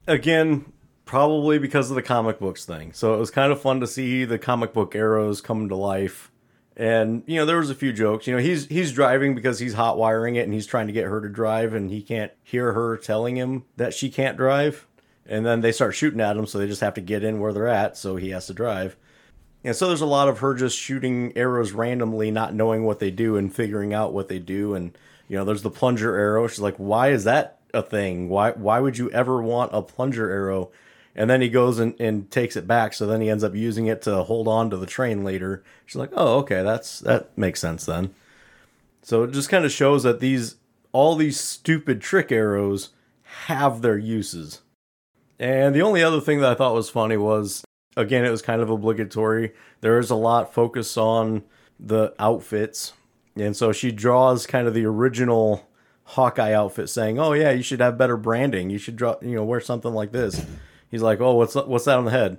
[0.06, 0.72] Again,
[1.04, 2.92] probably because of the comic books thing.
[2.92, 6.30] So it was kind of fun to see the comic book arrows come to life
[6.76, 8.26] And you know, there was a few jokes.
[8.26, 11.04] You know, he's he's driving because he's hot wiring it and he's trying to get
[11.04, 14.86] her to drive and he can't hear her telling him that she can't drive.
[15.26, 17.52] And then they start shooting at him, so they just have to get in where
[17.52, 18.96] they're at, so he has to drive.
[19.62, 23.12] And so there's a lot of her just shooting arrows randomly, not knowing what they
[23.12, 24.74] do and figuring out what they do.
[24.74, 24.98] And
[25.32, 26.46] you know, there's the plunger arrow.
[26.46, 28.28] She's like, "Why is that a thing?
[28.28, 30.70] Why why would you ever want a plunger arrow?"
[31.16, 32.92] And then he goes and, and takes it back.
[32.92, 35.64] So then he ends up using it to hold on to the train later.
[35.86, 38.14] She's like, "Oh, okay, that's that makes sense then."
[39.00, 40.56] So it just kind of shows that these
[40.92, 42.90] all these stupid trick arrows
[43.46, 44.60] have their uses.
[45.38, 47.64] And the only other thing that I thought was funny was
[47.96, 49.54] again, it was kind of obligatory.
[49.80, 51.44] There is a lot focus on
[51.80, 52.92] the outfits.
[53.36, 55.68] And so she draws kind of the original
[56.04, 58.68] Hawkeye outfit saying, "Oh yeah, you should have better branding.
[58.70, 60.44] You should draw, you know, wear something like this."
[60.90, 62.38] He's like, "Oh, what's what's that on the head?"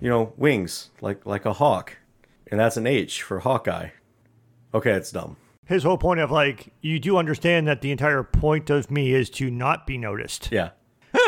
[0.00, 1.96] You know, wings, like like a hawk.
[2.50, 3.90] And that's an H for Hawkeye.
[4.74, 5.36] Okay, it's dumb.
[5.66, 9.30] His whole point of like, you do understand that the entire point of me is
[9.30, 10.48] to not be noticed.
[10.50, 10.70] Yeah.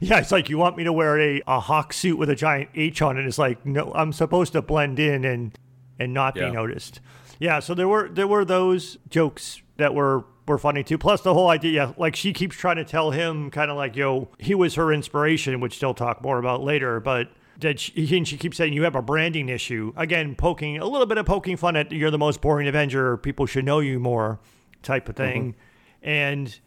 [0.00, 2.70] Yeah, it's like you want me to wear a, a hawk suit with a giant
[2.74, 3.26] H on it.
[3.26, 5.56] It's like, no, I'm supposed to blend in and
[6.00, 6.46] and not Yeah.
[6.48, 7.00] be noticed.
[7.38, 10.98] Yeah, so there were there were those jokes that were were funny too.
[10.98, 13.96] Plus the whole idea, yeah, like she keeps trying to tell him kind of like,
[13.96, 17.28] yo, he was her inspiration, which she'll talk more about later, but
[17.60, 19.92] that she, and she keeps saying you have a branding issue.
[19.96, 23.46] Again, poking a little bit of poking fun at you're the most boring Avenger, people
[23.46, 24.40] should know you more
[24.82, 25.52] type of thing.
[25.52, 26.08] Mm-hmm.
[26.08, 26.58] And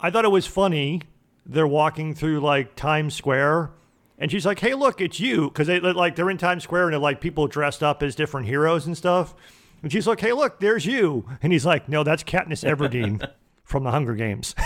[0.00, 1.02] I thought it was funny.
[1.46, 3.70] They're walking through like Times Square,
[4.18, 6.92] and she's like, "Hey, look, it's you," because they like they're in Times Square and
[6.92, 9.34] they're like people dressed up as different heroes and stuff.
[9.82, 13.28] And she's like, "Hey, look, there's you," and he's like, "No, that's Katniss Everdeen
[13.64, 14.54] from the Hunger Games."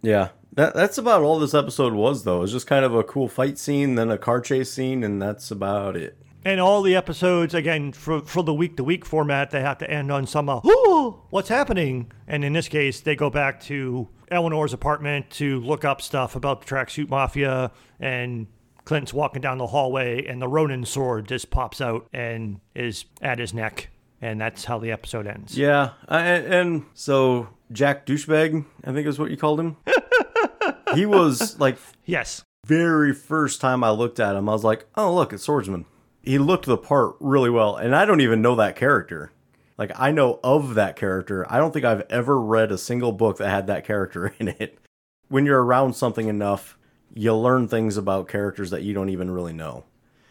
[0.00, 0.28] Yeah.
[0.54, 2.42] That that's about all this episode was though.
[2.42, 5.50] It's just kind of a cool fight scene, then a car chase scene, and that's
[5.50, 6.16] about it.
[6.44, 9.90] and all the episodes, again, for for the week to week format, they have to
[9.90, 14.08] end on some, uh, "Ooh, what's happening?" And in this case, they go back to
[14.30, 18.46] Eleanor's apartment to look up stuff about the tracksuit mafia and.
[18.88, 23.38] Clint's walking down the hallway, and the Ronin sword just pops out and is at
[23.38, 23.90] his neck,
[24.22, 25.58] and that's how the episode ends.
[25.58, 29.76] Yeah, uh, I, and so Jack douchebag, I think is what you called him.
[30.94, 35.14] he was like Yes, very first time I looked at him, I was like, oh
[35.14, 35.84] look, it's Swordsman.
[36.22, 39.32] He looked the part really well, and I don't even know that character.
[39.76, 41.44] Like I know of that character.
[41.52, 44.78] I don't think I've ever read a single book that had that character in it.
[45.28, 46.77] When you're around something enough,
[47.14, 49.84] you learn things about characters that you don't even really know.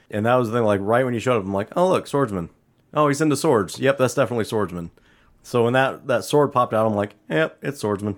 [0.10, 2.08] And that was the thing, like right when you showed up, I'm like, oh look,
[2.08, 2.50] swordsman.
[2.94, 3.80] Oh, he's into swords.
[3.80, 4.92] Yep, that's definitely swordsman.
[5.44, 8.18] So when that that sword popped out, I'm like, yep, it's swordsman.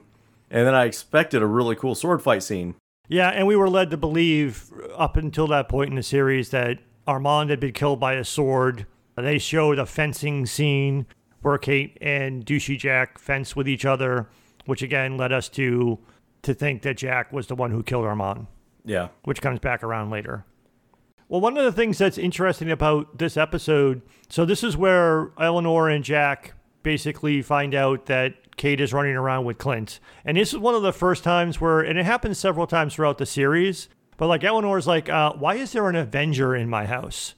[0.52, 2.76] And then I expected a really cool sword fight scene.
[3.08, 6.80] Yeah, and we were led to believe up until that point in the series that
[7.08, 8.86] Armand had been killed by a sword.
[9.16, 11.08] They showed a fencing scene
[11.42, 14.28] where Kate and Douchey Jack fence with each other,
[14.66, 16.00] which again led us to
[16.44, 18.48] to think that Jack was the one who killed Armand,
[18.86, 19.10] Yeah.
[19.24, 20.46] which comes back around later.
[21.28, 25.90] Well, one of the things that's interesting about this episode, so this is where Eleanor
[25.90, 30.00] and Jack basically find out that Kate is running around with Clint.
[30.26, 33.20] And this is one of the first times where, and it happens several times throughout
[33.20, 37.36] the series, but like Eleanor's like, uh, why is there an Avenger in my house?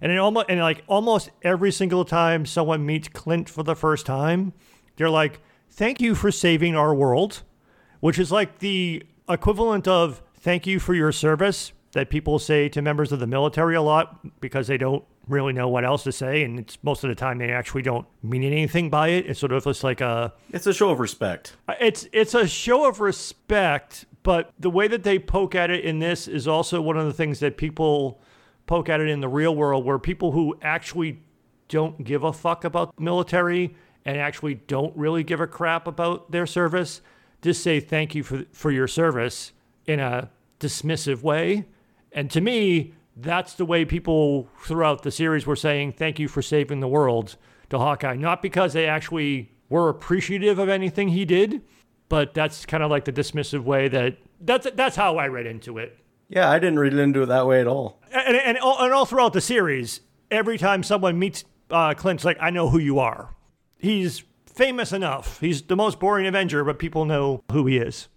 [0.00, 4.06] And it almost, and like almost every single time someone meets Clint for the first
[4.06, 4.52] time,
[4.96, 7.42] they're like, thank you for saving our world
[8.04, 12.82] which is like the equivalent of thank you for your service that people say to
[12.82, 16.42] members of the military a lot because they don't really know what else to say
[16.42, 19.52] and it's most of the time they actually don't mean anything by it it's sort
[19.52, 21.56] of just like a It's a show of respect.
[21.80, 25.98] it's it's a show of respect but the way that they poke at it in
[25.98, 28.20] this is also one of the things that people
[28.66, 31.22] poke at it in the real world where people who actually
[31.68, 36.30] don't give a fuck about the military and actually don't really give a crap about
[36.32, 37.00] their service
[37.44, 39.52] just say thank you for for your service
[39.86, 41.64] in a dismissive way
[42.12, 46.42] and to me that's the way people throughout the series were saying thank you for
[46.42, 47.36] saving the world
[47.70, 51.62] to Hawkeye not because they actually were appreciative of anything he did
[52.08, 55.78] but that's kind of like the dismissive way that that's that's how I read into
[55.78, 58.00] it Yeah, I didn't read into it that way at all.
[58.12, 62.38] and, and, all, and all throughout the series, every time someone meets uh, Clint's like,
[62.40, 63.34] I know who you are.
[63.78, 64.24] He's
[64.54, 65.40] famous enough.
[65.40, 68.08] He's the most boring Avenger, but people know who he is.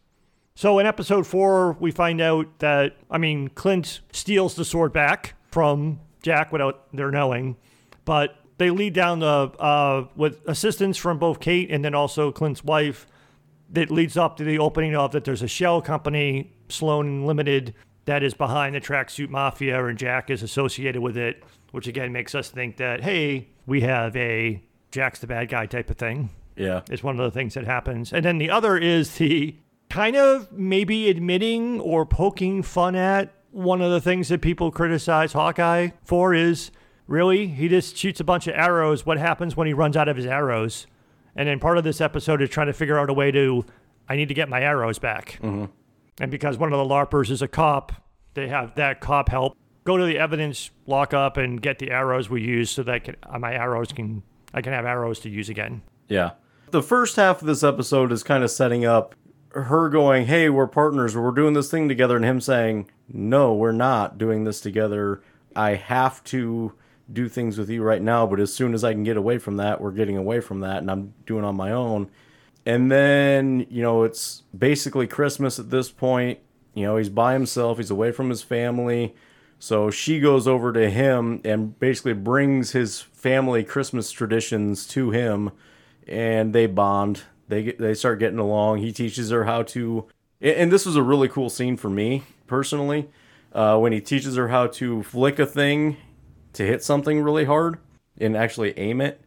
[0.55, 5.35] So in episode four, we find out that, I mean, Clint steals the sword back
[5.51, 7.57] from Jack without their knowing,
[8.05, 9.27] but they lead down the,
[9.59, 13.05] uh, with assistance from both Kate and then also Clint's wife,
[13.69, 17.75] that leads up to the opening of that there's a shell company, Sloan Limited,
[18.05, 22.33] that is behind the tracksuit mafia, and Jack is associated with it, which again makes
[22.33, 26.29] us think that, hey, we have a Jack's the bad guy type of thing.
[26.55, 26.81] Yeah.
[26.89, 28.11] Is one of the things that happens.
[28.11, 29.55] And then the other is the
[29.89, 35.33] kind of maybe admitting or poking fun at one of the things that people criticize
[35.33, 36.71] Hawkeye for is
[37.05, 39.05] really he just shoots a bunch of arrows.
[39.05, 40.88] What happens when he runs out of his arrows?
[41.35, 43.63] And then part of this episode is trying to figure out a way to,
[44.09, 45.39] I need to get my arrows back.
[45.41, 45.65] Mm-hmm.
[46.19, 47.91] And because one of the LARPers is a cop,
[48.33, 49.55] they have that cop help
[49.88, 53.53] go to the evidence lockup and get the arrows we use so that can, my
[53.53, 54.21] arrows can
[54.54, 55.82] I can have arrows to use again.
[56.08, 56.32] Yeah.
[56.72, 59.16] The first half of this episode is kind of setting up
[59.52, 61.16] her going, "Hey, we're partners.
[61.16, 65.22] We're doing this thing together," and him saying, "No, we're not doing this together.
[65.56, 66.74] I have to
[67.12, 69.58] do things with you right now, but as soon as I can get away from
[69.58, 72.10] that, we're getting away from that, and I'm doing on my own."
[72.66, 76.39] And then, you know, it's basically Christmas at this point.
[76.74, 77.78] You know, he's by himself.
[77.78, 79.16] He's away from his family.
[79.58, 85.51] So she goes over to him and basically brings his family Christmas traditions to him,
[86.07, 87.23] and they bond.
[87.49, 88.78] They they start getting along.
[88.78, 90.07] He teaches her how to,
[90.39, 93.09] and this was a really cool scene for me personally,
[93.51, 95.97] uh, when he teaches her how to flick a thing
[96.53, 97.80] to hit something really hard
[98.17, 99.19] and actually aim it.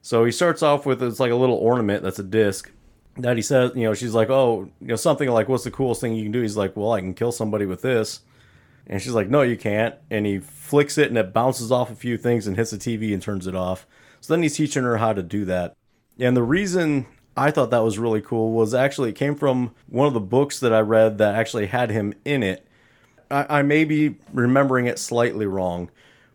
[0.00, 2.72] So he starts off with it's like a little ornament that's a disc
[3.18, 6.00] that he says, you know, she's like, oh, you know, something like, what's the coolest
[6.00, 6.40] thing you can do?
[6.40, 8.20] He's like, well, I can kill somebody with this.
[8.86, 9.94] And she's like, no, you can't.
[10.10, 13.12] And he flicks it and it bounces off a few things and hits the TV
[13.12, 13.86] and turns it off.
[14.20, 15.76] So then he's teaching her how to do that.
[16.18, 17.06] And the reason
[17.36, 20.60] I thought that was really cool was actually it came from one of the books
[20.60, 22.66] that I read that actually had him in it.
[23.30, 25.90] I, I may be remembering it slightly wrong,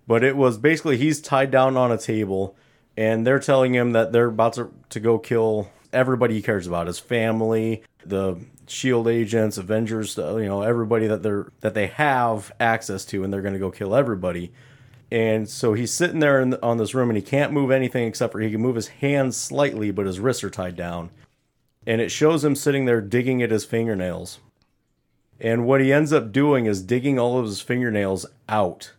[0.07, 2.55] but it was basically he's tied down on a table
[2.97, 6.87] and they're telling him that they're about to, to go kill everybody he cares about
[6.87, 8.37] his family, the
[8.71, 13.41] shield agents, Avengers, you know, everybody that they're that they have access to and they're
[13.41, 14.51] going to go kill everybody.
[15.11, 18.31] And so he's sitting there in on this room and he can't move anything except
[18.31, 21.09] for he can move his hands slightly, but his wrists are tied down.
[21.85, 24.39] And it shows him sitting there digging at his fingernails.
[25.39, 28.93] And what he ends up doing is digging all of his fingernails out.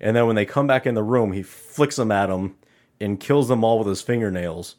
[0.00, 2.56] And then when they come back in the room, he flicks them at them
[3.00, 4.76] and kills them all with his fingernails.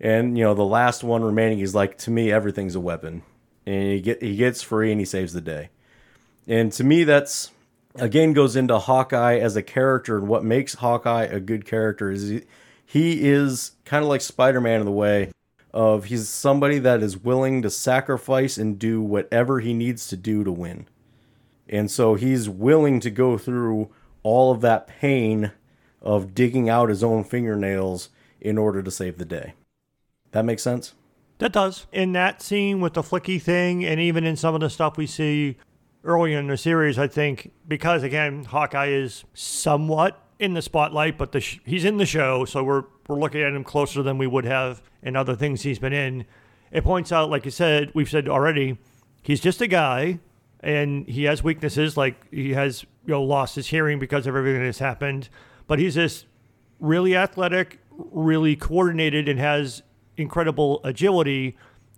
[0.00, 3.22] And you know, the last one remaining he's like to me everything's a weapon.
[3.66, 5.70] And he get he gets free and he saves the day.
[6.46, 7.50] And to me that's
[7.96, 12.28] again goes into Hawkeye as a character and what makes Hawkeye a good character is
[12.28, 12.42] he,
[12.84, 15.30] he is kind of like Spider-Man in the way
[15.72, 20.44] of he's somebody that is willing to sacrifice and do whatever he needs to do
[20.44, 20.86] to win.
[21.68, 23.90] And so he's willing to go through
[24.22, 25.52] all of that pain
[26.02, 28.10] of digging out his own fingernails
[28.40, 29.54] in order to save the day.
[30.32, 30.94] That makes sense?
[31.42, 31.88] That does.
[31.90, 35.08] In that scene with the flicky thing, and even in some of the stuff we
[35.08, 35.56] see
[36.04, 41.32] earlier in the series, I think because again, Hawkeye is somewhat in the spotlight, but
[41.32, 44.26] the sh- he's in the show, so we're we're looking at him closer than we
[44.28, 46.26] would have in other things he's been in.
[46.70, 48.78] It points out, like you said, we've said already,
[49.20, 50.20] he's just a guy,
[50.60, 54.62] and he has weaknesses, like he has you know lost his hearing because of everything
[54.62, 55.28] that's happened,
[55.66, 56.24] but he's just
[56.78, 59.82] really athletic, really coordinated, and has
[60.22, 61.56] incredible agility.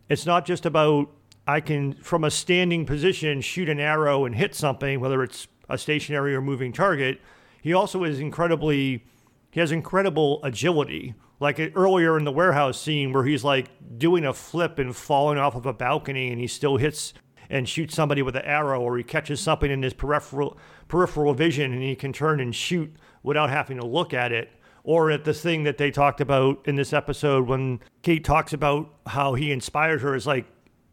[0.08, 1.10] It's not just about
[1.46, 5.76] I can, from a standing position, shoot an arrow and hit something, whether it's a
[5.76, 7.20] stationary or moving target.
[7.60, 9.04] He also is incredibly,
[9.50, 11.14] he has incredible agility.
[11.40, 13.68] Like uh, earlier in the warehouse scene where he's like
[13.98, 17.12] doing a flip and falling off of a balcony and he still hits
[17.50, 20.56] and shoots somebody with an arrow or he catches something in his peripheral
[20.88, 24.50] peripheral vision and he can turn and shoot without having to look at it
[24.84, 28.94] or at the thing that they talked about in this episode when Kate talks about
[29.06, 30.46] how he inspired her is like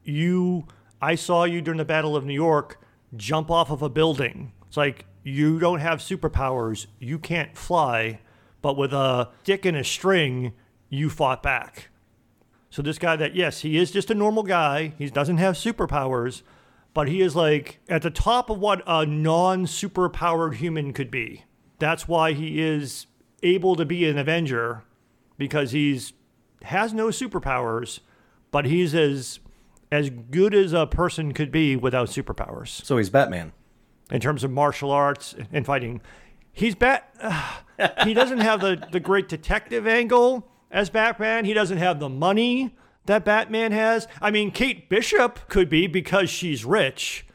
[0.03, 0.65] you
[1.01, 2.79] I saw you during the Battle of New York
[3.15, 4.53] jump off of a building.
[4.67, 8.21] It's like you don't have superpowers, you can't fly,
[8.61, 10.53] but with a stick and a string,
[10.89, 11.89] you fought back.
[12.69, 14.93] So this guy that yes, he is just a normal guy.
[14.97, 16.43] He doesn't have superpowers,
[16.93, 21.43] but he is like at the top of what a non-superpowered human could be.
[21.79, 23.07] That's why he is
[23.43, 24.83] able to be an Avenger
[25.37, 26.13] because he's
[26.63, 27.99] has no superpowers,
[28.51, 29.39] but he's as
[29.91, 32.83] as good as a person could be without superpowers.
[32.85, 33.51] So he's Batman
[34.11, 36.01] in terms of martial arts and fighting.
[36.53, 37.13] He's bat.
[37.19, 37.57] Uh,
[38.03, 41.45] he doesn't have the the great detective angle as Batman.
[41.45, 42.75] He doesn't have the money
[43.05, 44.07] that Batman has.
[44.21, 47.25] I mean, Kate Bishop could be because she's rich,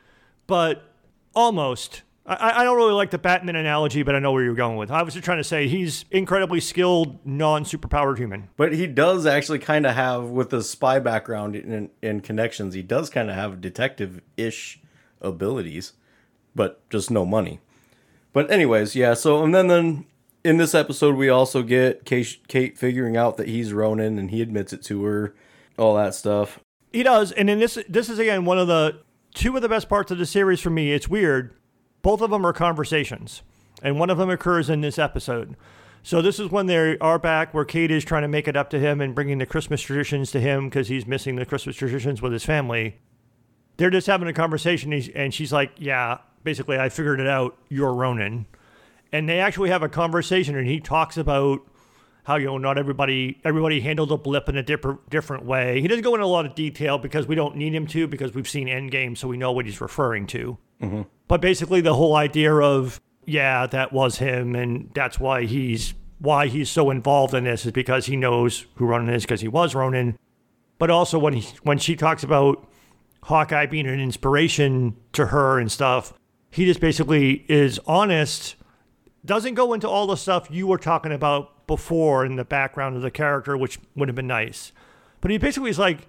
[0.46, 0.92] but
[1.34, 2.02] almost.
[2.26, 4.90] I, I don't really like the Batman analogy, but I know where you're going with.
[4.90, 8.48] I was just trying to say he's incredibly skilled, non superpowered human.
[8.56, 12.82] But he does actually kind of have, with the spy background and, and connections, he
[12.82, 14.80] does kind of have detective ish
[15.20, 15.92] abilities,
[16.54, 17.60] but just no money.
[18.32, 19.14] But anyways, yeah.
[19.14, 20.04] So and then then
[20.44, 24.42] in this episode we also get Kate, Kate figuring out that he's Ronin and he
[24.42, 25.34] admits it to her,
[25.78, 26.58] all that stuff.
[26.92, 29.00] He does, and then this this is again one of the
[29.34, 30.92] two of the best parts of the series for me.
[30.92, 31.54] It's weird.
[32.06, 33.42] Both of them are conversations,
[33.82, 35.56] and one of them occurs in this episode.
[36.04, 38.70] So this is when they are back where Kate is trying to make it up
[38.70, 42.22] to him and bringing the Christmas traditions to him because he's missing the Christmas traditions
[42.22, 42.98] with his family.
[43.76, 47.58] They're just having a conversation, and she's like, "Yeah, basically, I figured it out.
[47.68, 48.46] You're Ronin,"
[49.10, 51.66] And they actually have a conversation, and he talks about
[52.26, 55.80] how you know not everybody everybody handled a blip in a different different way.
[55.80, 58.34] He doesn't go into a lot of detail because we don't need him to because
[58.34, 60.58] we've seen Endgame, so we know what he's referring to.
[60.82, 61.02] Mm-hmm.
[61.28, 66.48] But basically, the whole idea of yeah, that was him, and that's why he's why
[66.48, 69.76] he's so involved in this is because he knows who Ronin is because he was
[69.76, 70.18] Ronin.
[70.78, 72.68] But also when he when she talks about
[73.22, 76.12] Hawkeye being an inspiration to her and stuff,
[76.50, 78.56] he just basically is honest,
[79.24, 83.02] doesn't go into all the stuff you were talking about before in the background of
[83.02, 84.72] the character, which would have been nice.
[85.20, 86.08] But he basically is like,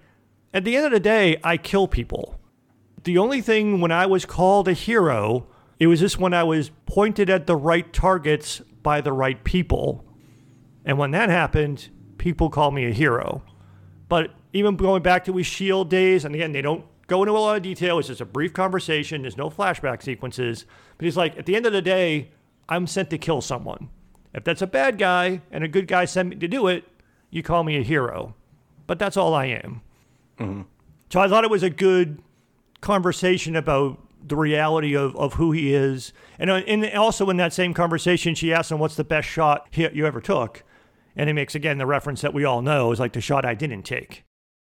[0.54, 2.38] at the end of the day, I kill people.
[3.04, 5.46] The only thing when I was called a hero
[5.78, 10.04] it was just when I was pointed at the right targets by the right people.
[10.84, 11.88] And when that happened,
[12.18, 13.42] people call me a hero.
[14.08, 17.38] But even going back to his shield days, and again, they don't go into a
[17.38, 17.98] lot of detail.
[17.98, 19.22] It's just a brief conversation.
[19.22, 20.64] There's no flashback sequences.
[20.96, 22.30] But he's like, at the end of the day,
[22.68, 23.88] I'm sent to kill someone.
[24.34, 26.84] If that's a bad guy and a good guy sent me to do it,
[27.30, 28.34] you call me a hero.
[28.86, 29.82] But that's all I am.
[30.38, 30.62] Mm-hmm.
[31.10, 32.22] So I thought it was a good
[32.80, 36.12] conversation about the reality of, of who he is.
[36.38, 39.68] And, uh, and also in that same conversation, she asked him, What's the best shot
[39.72, 40.62] you ever took?
[41.16, 43.54] And he makes again the reference that we all know is like the shot I
[43.54, 44.24] didn't take,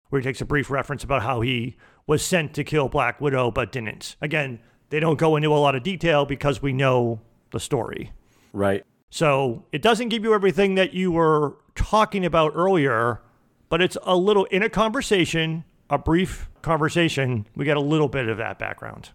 [0.10, 1.76] where he takes a brief reference about how he
[2.08, 4.16] was sent to kill Black Widow but didn't.
[4.20, 8.12] Again, they don't go into a lot of detail because we know the story.
[8.52, 8.84] Right.
[9.10, 13.22] So it doesn't give you everything that you were talking about earlier,
[13.70, 18.28] but it's a little in a conversation, a brief conversation, we get a little bit
[18.28, 19.10] of that background.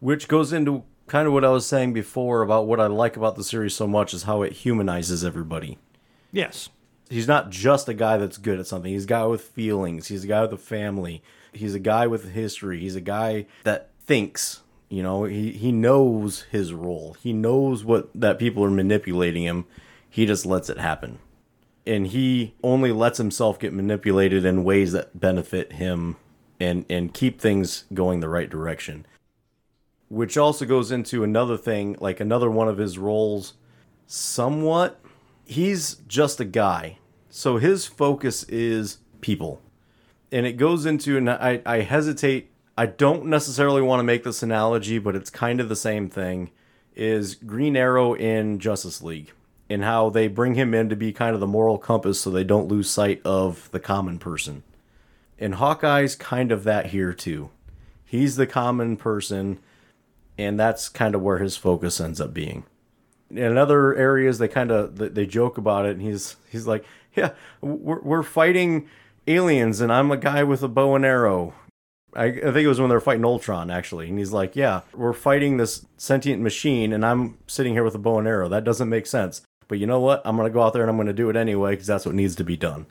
[0.00, 3.36] Which goes into kind of what I was saying before about what I like about
[3.36, 5.78] the series so much is how it humanizes everybody.
[6.32, 6.68] Yes.
[7.08, 8.92] He's not just a guy that's good at something.
[8.92, 10.08] He's a guy with feelings.
[10.08, 11.22] He's a guy with a family.
[11.52, 12.80] He's a guy with history.
[12.80, 14.62] He's a guy that thinks.
[14.88, 17.16] You know, he, he knows his role.
[17.20, 19.64] He knows what that people are manipulating him.
[20.08, 21.18] He just lets it happen.
[21.86, 26.16] And he only lets himself get manipulated in ways that benefit him
[26.58, 29.06] and, and keep things going the right direction
[30.08, 33.54] which also goes into another thing, like another one of his roles.
[34.06, 35.00] Somewhat,
[35.44, 39.60] he's just a guy, so his focus is people,
[40.30, 41.16] and it goes into.
[41.16, 42.50] And I, I hesitate.
[42.76, 46.50] I don't necessarily want to make this analogy, but it's kind of the same thing.
[46.94, 49.32] Is Green Arrow in Justice League,
[49.68, 52.44] and how they bring him in to be kind of the moral compass, so they
[52.44, 54.62] don't lose sight of the common person.
[55.38, 57.50] And Hawkeye's kind of that here too.
[58.04, 59.58] He's the common person
[60.38, 62.64] and that's kind of where his focus ends up being.
[63.30, 67.32] In other areas, they kind of they joke about it, and he's he's like, "Yeah,
[67.60, 68.88] we're we're fighting
[69.26, 71.54] aliens, and I'm a guy with a bow and arrow."
[72.16, 74.80] I, I think it was when they were fighting Ultron, actually, and he's like, "Yeah,
[74.94, 78.48] we're fighting this sentient machine, and I'm sitting here with a bow and arrow.
[78.48, 80.22] That doesn't make sense." But you know what?
[80.24, 82.34] I'm gonna go out there and I'm gonna do it anyway because that's what needs
[82.36, 82.86] to be done.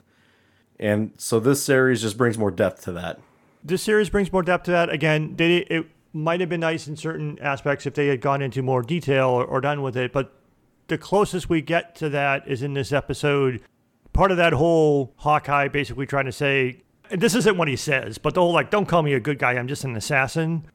[0.78, 3.18] And so this series just brings more depth to that.
[3.64, 4.90] This series brings more depth to that.
[4.90, 8.62] Again, did it, might have been nice in certain aspects if they had gone into
[8.62, 10.12] more detail or, or done with it.
[10.12, 10.32] But
[10.88, 13.62] the closest we get to that is in this episode.
[14.12, 18.34] Part of that whole Hawkeye basically trying to say, this isn't what he says, but
[18.34, 20.66] the whole like, don't call me a good guy, I'm just an assassin.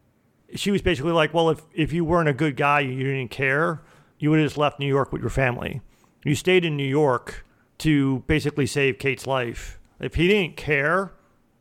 [0.56, 3.82] She was basically like, well, if, if you weren't a good guy, you didn't care,
[4.20, 5.82] you would have just left New York with your family.
[6.24, 7.46] You stayed in New York
[7.80, 9.80] to basically save Kate's life.
[10.00, 11.14] If he didn't care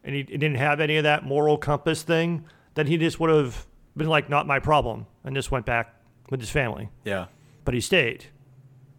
[0.04, 2.44] and he didn't have any of that moral compass thing,
[2.74, 3.66] then he just would have
[3.96, 5.94] been like, not my problem, and just went back
[6.30, 6.90] with his family.
[7.04, 7.26] Yeah.
[7.64, 8.26] But he stayed.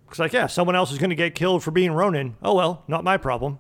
[0.10, 2.36] It's like, yeah, someone else is going to get killed for being Ronin.
[2.44, 3.60] Oh, well, not my problem.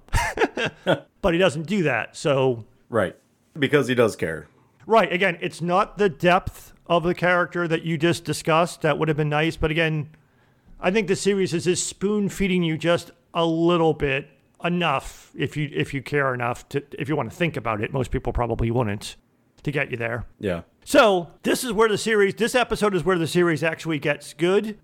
[1.21, 2.15] but he doesn't do that.
[2.15, 2.65] So.
[2.89, 3.15] Right.
[3.57, 4.47] Because he does care.
[4.85, 5.11] Right.
[5.11, 8.81] Again, it's not the depth of the character that you just discussed.
[8.81, 9.57] That would have been nice.
[9.57, 10.09] But again,
[10.79, 14.27] I think the series is just spoon feeding you just a little bit
[14.63, 17.93] enough if you if you care enough to if you want to think about it.
[17.93, 19.15] Most people probably wouldn't
[19.63, 20.25] to get you there.
[20.39, 20.61] Yeah.
[20.83, 24.79] So this is where the series, this episode is where the series actually gets good.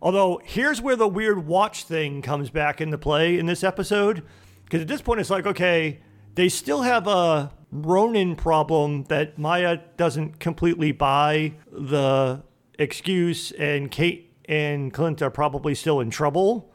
[0.00, 4.22] Although here's where the weird watch thing comes back into play in this episode.
[4.66, 6.00] Because at this point, it's like, okay,
[6.34, 12.42] they still have a Ronin problem that Maya doesn't completely buy the
[12.78, 16.70] excuse, and Kate and Clint are probably still in trouble.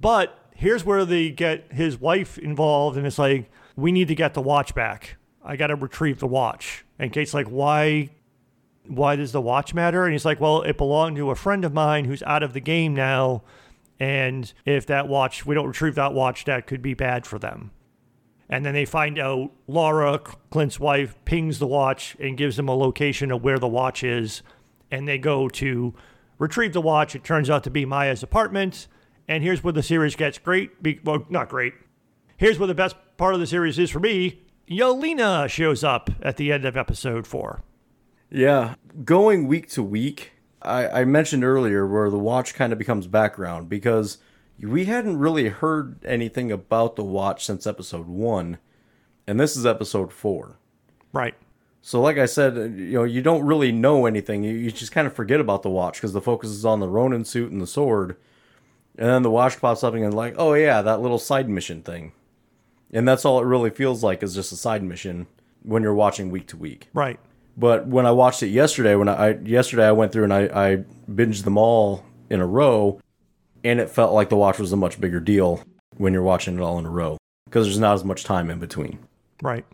[0.00, 4.34] But here's where they get his wife involved, and it's like, we need to get
[4.34, 5.16] the watch back.
[5.44, 6.84] I got to retrieve the watch.
[6.98, 8.10] And Kate's like, why?
[8.86, 10.04] Why does the watch matter?
[10.04, 12.60] And he's like, well, it belonged to a friend of mine who's out of the
[12.60, 13.42] game now.
[14.00, 17.70] And if that watch, we don't retrieve that watch, that could be bad for them.
[18.48, 20.18] And then they find out Laura,
[20.50, 24.42] Clint's wife, pings the watch and gives them a location of where the watch is.
[24.90, 25.94] And they go to
[26.38, 27.14] retrieve the watch.
[27.14, 28.86] It turns out to be Maya's apartment.
[29.26, 30.82] And here's where the series gets great.
[30.82, 31.72] Be- well, not great.
[32.36, 34.42] Here's where the best part of the series is for me.
[34.68, 37.62] Yelena shows up at the end of episode four.
[38.30, 38.74] Yeah,
[39.04, 40.32] going week to week,
[40.64, 44.18] I, I mentioned earlier where the watch kind of becomes background because
[44.60, 48.58] we hadn't really heard anything about the watch since episode one,
[49.26, 50.58] and this is episode four.
[51.12, 51.34] Right.
[51.82, 54.42] So, like I said, you know, you don't really know anything.
[54.42, 56.88] You, you just kind of forget about the watch because the focus is on the
[56.88, 58.16] Ronin suit and the sword,
[58.96, 61.82] and then the watch pops up and you're like, oh yeah, that little side mission
[61.82, 62.12] thing,
[62.92, 65.26] and that's all it really feels like is just a side mission
[65.62, 66.88] when you're watching week to week.
[66.94, 67.20] Right.
[67.56, 70.84] But when I watched it yesterday, when I yesterday I went through and I, I
[71.10, 73.00] binged them all in a row,
[73.62, 75.62] and it felt like the watch was a much bigger deal
[75.96, 78.58] when you're watching it all in a row because there's not as much time in
[78.58, 78.98] between.
[79.42, 79.64] Right.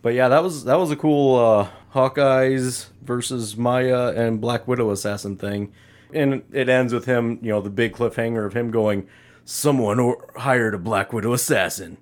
[0.00, 4.90] But yeah, that was that was a cool uh, Hawkeyes versus Maya and Black Widow
[4.90, 5.72] assassin thing,
[6.14, 9.06] and it ends with him, you know, the big cliffhanger of him going,
[9.44, 11.98] "Someone or- hired a Black Widow assassin,"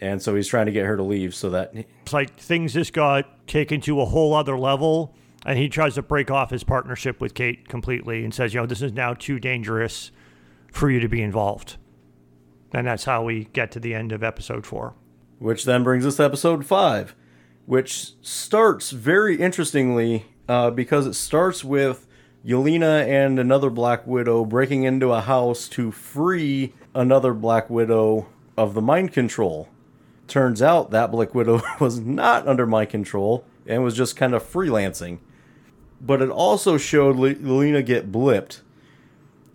[0.00, 1.72] and so he's trying to get her to leave so that
[2.02, 6.02] It's like things just got taken to a whole other level, and he tries to
[6.02, 9.38] break off his partnership with Kate completely and says, you know, this is now too
[9.38, 10.10] dangerous
[10.72, 11.76] for you to be involved.
[12.72, 14.94] And that's how we get to the end of episode four.
[15.38, 17.14] Which then brings us to episode five,
[17.64, 22.06] which starts very interestingly uh, because it starts with
[22.44, 28.74] Yelena and another Black Widow breaking into a house to free another Black Widow of
[28.74, 29.68] the mind control.
[30.28, 34.42] Turns out that Black Widow was not under my control and was just kind of
[34.42, 35.18] freelancing.
[36.00, 38.60] But it also showed Le- Yelena get blipped.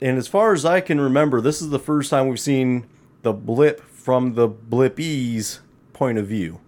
[0.02, 2.88] And as far as I can remember, this is the first time we've seen
[3.22, 5.60] the blip from the blippies
[5.94, 6.60] point of view.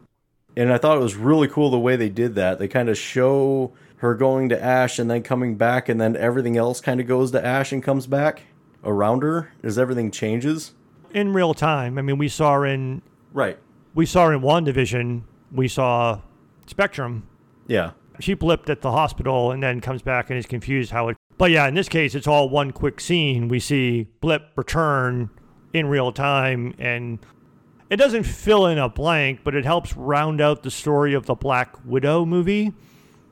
[0.56, 2.60] And I thought it was really cool the way they did that.
[2.60, 6.56] They kind of show her going to Ash and then coming back, and then everything
[6.56, 8.44] else kind of goes to Ash and comes back
[8.84, 10.74] around her as everything changes.
[11.12, 13.02] In real time, I mean, we saw in
[13.34, 13.58] Right.
[13.96, 15.24] We saw in WandaVision,
[15.54, 16.20] we saw
[16.68, 17.28] Spectrum.
[17.66, 17.92] Yeah.
[18.20, 21.18] She blipped at the hospital and then comes back and is confused how it.
[21.38, 23.48] But yeah, in this case, it's all one quick scene.
[23.48, 25.30] We see blip return
[25.74, 27.20] in real time, and
[27.90, 31.36] it doesn't fill in a blank, but it helps round out the story of the
[31.36, 32.74] Black Widow movie.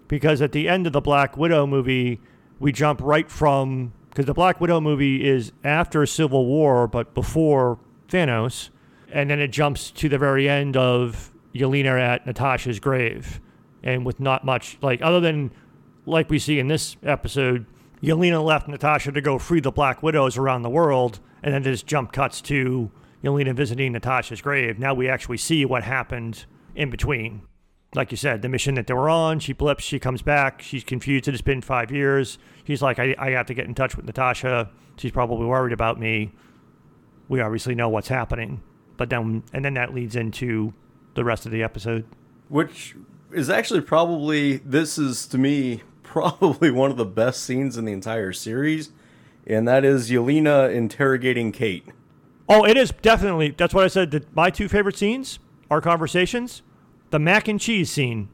[0.08, 2.22] Because at the end of the Black Widow movie,
[2.60, 7.80] we jump right from because the Black Widow movie is after Civil War, but before
[8.10, 8.70] Thanos,
[9.14, 13.40] and then it jumps to the very end of Yelena at Natasha's grave,
[13.84, 15.52] and with not much like other than
[16.06, 17.66] like we see in this episode,
[18.02, 21.84] Yelena left Natasha to go free the Black Widows around the world, and then this
[21.84, 22.92] jump cuts to
[23.24, 24.80] Yelena visiting Natasha's grave.
[24.80, 26.46] Now we actually see what happened
[26.76, 27.44] in between.
[27.96, 30.84] Like you said, the mission that they were on, she blips, she comes back, she's
[30.84, 31.28] confused.
[31.28, 32.40] It's been five years.
[32.64, 34.72] He's like, I, I have to get in touch with Natasha.
[34.98, 36.32] She's probably worried about me.
[37.30, 38.64] We obviously know what's happening.
[38.98, 40.74] But then, and then that leads into
[41.16, 42.06] the rest of the episode.
[42.50, 42.96] Which
[43.32, 47.92] is actually probably, this is to me, probably one of the best scenes in the
[47.92, 48.92] entire series.
[49.46, 51.86] And that is Yelena interrogating Kate.
[52.48, 53.52] Oh, it is definitely.
[53.58, 54.12] That's what I said.
[54.12, 55.40] That my two favorite scenes
[55.70, 56.62] are conversations.
[57.10, 58.30] The mac and cheese scene,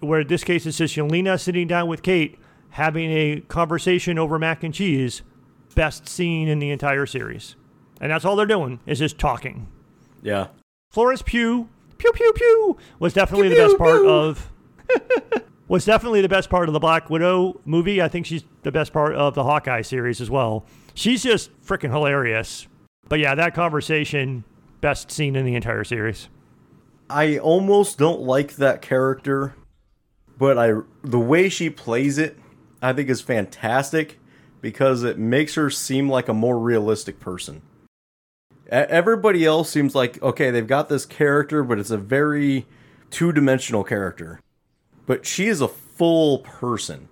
[0.00, 2.38] where in this case it's just Yelena sitting down with Kate
[2.70, 5.22] having a conversation over mac and cheese.
[5.74, 7.56] Best scene in the entire series,
[8.00, 9.66] and that's all they're doing is just talking.
[10.24, 10.48] Yeah.
[10.90, 11.68] Florence Pugh,
[11.98, 14.10] pew pew pew, was definitely Pew, the best pew, part pew.
[14.10, 14.50] of.
[15.68, 18.02] was definitely the best part of the Black Widow movie.
[18.02, 20.66] I think she's the best part of the Hawkeye series as well.
[20.94, 22.66] She's just freaking hilarious.
[23.08, 24.44] But yeah, that conversation,
[24.80, 26.28] best scene in the entire series.
[27.10, 29.54] I almost don't like that character,
[30.38, 32.38] but I the way she plays it,
[32.80, 34.18] I think is fantastic
[34.62, 37.60] because it makes her seem like a more realistic person.
[38.68, 42.66] Everybody else seems like okay, they've got this character, but it's a very
[43.10, 44.40] two-dimensional character.
[45.06, 47.08] But she is a full person.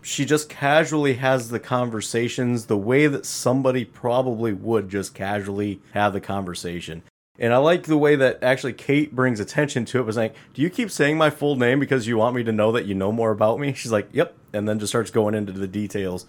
[0.00, 6.12] She just casually has the conversations the way that somebody probably would just casually have
[6.12, 7.02] the conversation.
[7.38, 10.62] And I like the way that actually Kate brings attention to it by saying, Do
[10.62, 13.12] you keep saying my full name because you want me to know that you know
[13.12, 13.72] more about me?
[13.72, 14.36] She's like, Yep.
[14.52, 16.26] And then just starts going into the details.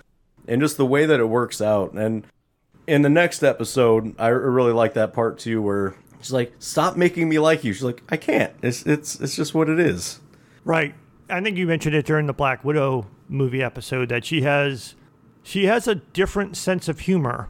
[0.47, 1.93] and just the way that it works out.
[1.93, 2.25] And
[2.87, 7.29] in the next episode, I really like that part too, where she's like, "Stop making
[7.29, 8.53] me like you." She's like, "I can't.
[8.61, 10.19] It's it's it's just what it is."
[10.63, 10.95] Right.
[11.29, 14.95] I think you mentioned it during the Black Widow movie episode that she has
[15.43, 17.49] she has a different sense of humor.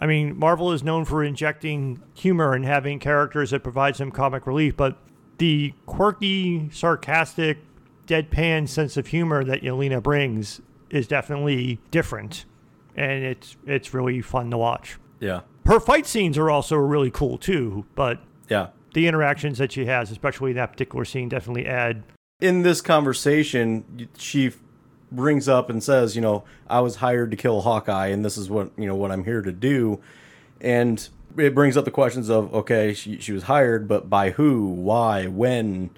[0.00, 4.46] I mean, Marvel is known for injecting humor and having characters that provide some comic
[4.46, 4.98] relief, but
[5.38, 7.58] the quirky, sarcastic,
[8.06, 10.60] deadpan sense of humor that Yelena brings
[10.90, 12.44] is definitely different,
[12.96, 14.98] and it's it's really fun to watch.
[15.20, 15.40] Yeah.
[15.66, 18.68] Her fight scenes are also really cool too, but Yeah.
[18.94, 22.02] the interactions that she has, especially in that particular scene, definitely add.
[22.40, 24.52] In this conversation, she
[25.10, 28.50] brings up and says, you know, I was hired to kill Hawkeye, and this is
[28.50, 30.00] what you know what I'm here to do,
[30.60, 31.06] and
[31.38, 35.26] it brings up the questions of okay, she she was hired, but by who, why,
[35.26, 35.90] when,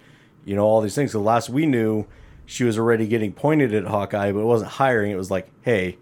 [0.44, 1.12] you know, all these things.
[1.12, 2.07] The last we knew,
[2.46, 5.11] she was already getting pointed at Hawkeye, but it wasn't hiring.
[5.12, 5.99] It was like, hey,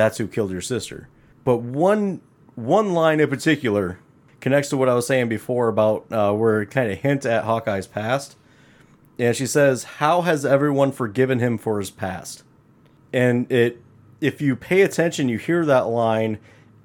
[0.00, 1.08] that's who killed your sister.
[1.44, 2.22] But one
[2.54, 3.98] one line in particular
[4.40, 7.44] connects to what I was saying before about uh, where it kind of hint at
[7.44, 8.36] Hawkeye's past.
[9.18, 12.42] And she says, "How has everyone forgiven him for his past?"
[13.12, 13.82] And it,
[14.20, 16.38] if you pay attention, you hear that line.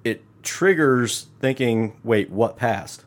[0.04, 3.06] It triggers thinking, "Wait, what past?"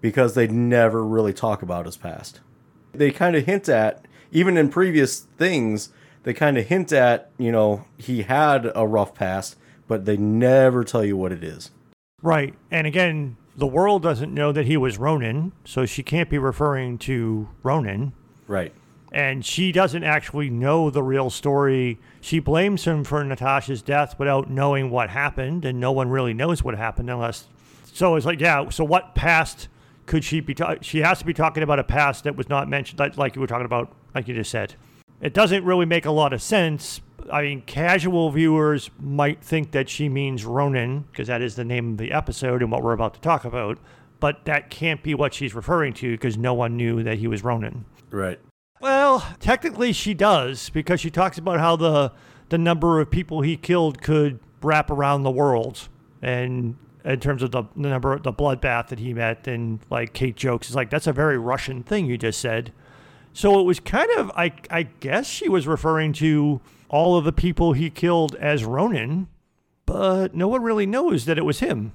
[0.00, 2.40] Because they never really talk about his past.
[2.92, 5.88] They kind of hint at, even in previous things,
[6.24, 9.56] they kind of hint at, you know, he had a rough past,
[9.86, 11.70] but they never tell you what it is.
[12.22, 12.54] Right.
[12.70, 16.98] And again, the world doesn't know that he was Ronin, so she can't be referring
[16.98, 18.12] to Ronin.
[18.48, 18.72] Right.
[19.12, 22.00] And she doesn't actually know the real story.
[22.20, 26.64] She blames him for Natasha's death without knowing what happened, and no one really knows
[26.64, 27.46] what happened unless.
[27.84, 29.68] So it's like, yeah, so what past
[30.06, 30.54] could she be?
[30.54, 33.36] Ta- she has to be talking about a past that was not mentioned, like, like
[33.36, 34.74] you were talking about, like you just said.
[35.24, 37.00] It doesn't really make a lot of sense.
[37.32, 41.92] I mean, casual viewers might think that she means Ronin, because that is the name
[41.92, 43.78] of the episode and what we're about to talk about.
[44.20, 47.42] But that can't be what she's referring to because no one knew that he was
[47.42, 47.86] Ronin.
[48.10, 48.38] Right.
[48.82, 52.12] Well, technically she does because she talks about how the
[52.50, 55.88] the number of people he killed could wrap around the world,
[56.20, 60.36] and in terms of the, the number, the bloodbath that he met, and like Kate
[60.36, 62.72] jokes, is like that's a very Russian thing you just said.
[63.34, 67.32] So it was kind of, I I guess she was referring to all of the
[67.32, 69.26] people he killed as Ronin,
[69.84, 71.92] but no one really knows that it was him.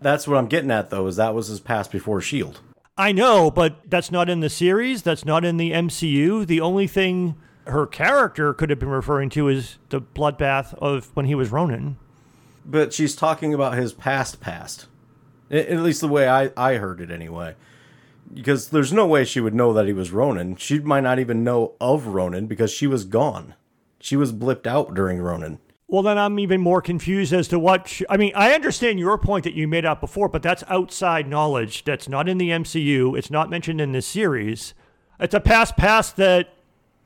[0.00, 2.60] That's what I'm getting at, though, is that was his past before Shield.
[2.98, 5.02] I know, but that's not in the series.
[5.02, 6.46] That's not in the MCU.
[6.46, 11.26] The only thing her character could have been referring to is the bloodbath of when
[11.26, 11.96] he was Ronin.
[12.66, 14.86] But she's talking about his past past.
[15.50, 17.54] At least the way I, I heard it, anyway.
[18.32, 20.56] Because there's no way she would know that he was Ronin.
[20.56, 23.54] She might not even know of Ronin because she was gone.
[24.00, 25.58] She was blipped out during Ronin.
[25.86, 27.88] Well, then I'm even more confused as to what.
[27.88, 31.28] Sh- I mean, I understand your point that you made out before, but that's outside
[31.28, 31.84] knowledge.
[31.84, 33.16] That's not in the MCU.
[33.16, 34.74] It's not mentioned in this series.
[35.20, 36.48] It's a past past that.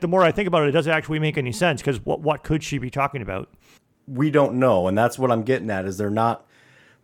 [0.00, 2.44] The more I think about it, it doesn't actually make any sense because what what
[2.44, 3.48] could she be talking about?
[4.06, 5.84] We don't know, and that's what I'm getting at.
[5.84, 6.46] Is they're not.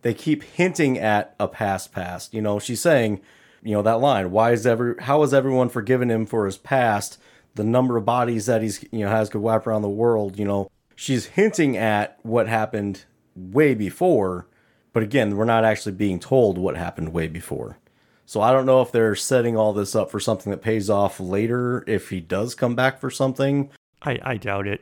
[0.01, 2.33] They keep hinting at a past past.
[2.33, 3.21] You know, she's saying,
[3.65, 4.31] you know, that line.
[4.31, 4.95] Why is every?
[4.99, 7.17] How has everyone forgiven him for his past?
[7.55, 10.37] The number of bodies that he's you know has could wipe around the world.
[10.37, 13.05] You know, she's hinting at what happened
[13.35, 14.47] way before,
[14.93, 17.79] but again, we're not actually being told what happened way before.
[18.27, 21.19] So I don't know if they're setting all this up for something that pays off
[21.19, 23.69] later if he does come back for something.
[24.01, 24.81] I, I doubt it.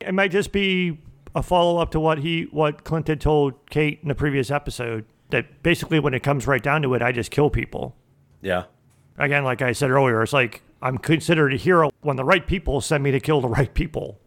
[0.00, 1.00] It might just be
[1.34, 5.04] a follow up to what he what Clint had told Kate in the previous episode.
[5.30, 7.96] That basically, when it comes right down to it, I just kill people.
[8.42, 8.64] Yeah.
[9.16, 12.80] Again, like I said earlier, it's like I'm considered a hero when the right people
[12.80, 14.20] send me to kill the right people.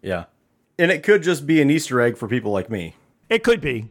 [0.00, 0.24] Yeah.
[0.78, 2.94] And it could just be an Easter egg for people like me.
[3.28, 3.90] It could be,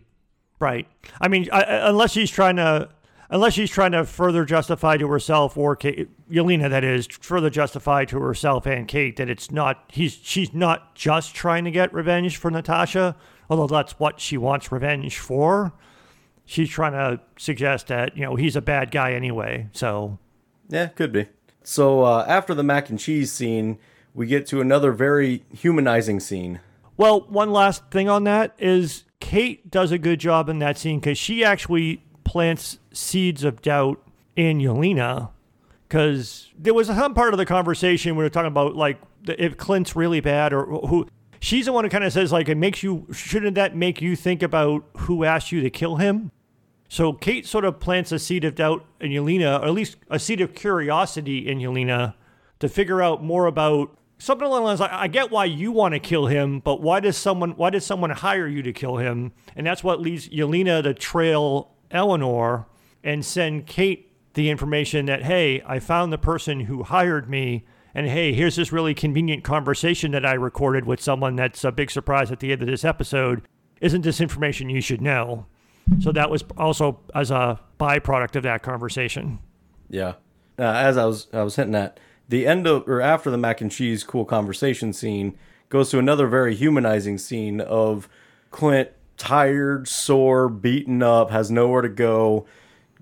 [0.59, 0.87] right?
[1.19, 2.89] I mean, I, unless she's trying to,
[3.29, 8.05] unless she's trying to further justify to herself or Kate, Yelena, that is, further justify
[8.05, 12.37] to herself and Kate that it's not he's she's not just trying to get revenge
[12.37, 13.17] for Natasha,
[13.49, 15.73] although that's what she wants revenge for.
[16.47, 19.67] She's trying to suggest that you know he's a bad guy anyway.
[19.73, 20.17] So
[20.69, 21.27] Yeah, could be.
[21.61, 23.77] So uh, after the mac and cheese scene,
[24.15, 26.61] we get to another very humanizing scene.
[26.95, 30.99] Well, one last thing on that is Kate does a good job in that scene
[30.99, 34.01] because she actually plants seeds of doubt
[34.35, 35.31] in Yelena.
[35.87, 39.95] Because there was some part of the conversation we were talking about, like if Clint's
[39.95, 41.07] really bad or who.
[41.39, 43.05] She's the one who kind of says, like, it makes you.
[43.11, 46.31] Shouldn't that make you think about who asked you to kill him?
[46.89, 50.19] So Kate sort of plants a seed of doubt in Yelena, or at least a
[50.19, 52.15] seed of curiosity in Yelena,
[52.59, 55.99] to figure out more about something along the lines I get why you want to
[55.99, 59.33] kill him, but why does someone why did someone hire you to kill him?
[59.55, 62.67] And that's what leads Yelena to trail Eleanor
[63.03, 68.07] and send Kate the information that, hey, I found the person who hired me, and
[68.07, 72.31] hey, here's this really convenient conversation that I recorded with someone that's a big surprise
[72.31, 73.47] at the end of this episode.
[73.81, 75.47] Isn't this information you should know?
[75.99, 79.39] So that was also as a byproduct of that conversation.
[79.89, 80.13] Yeah.
[80.59, 83.61] Uh, as I was I was hinting at, the end of or after the mac
[83.61, 85.37] and cheese cool conversation scene
[85.69, 88.09] goes to another very humanizing scene of
[88.51, 92.45] Clint tired, sore, beaten up, has nowhere to go,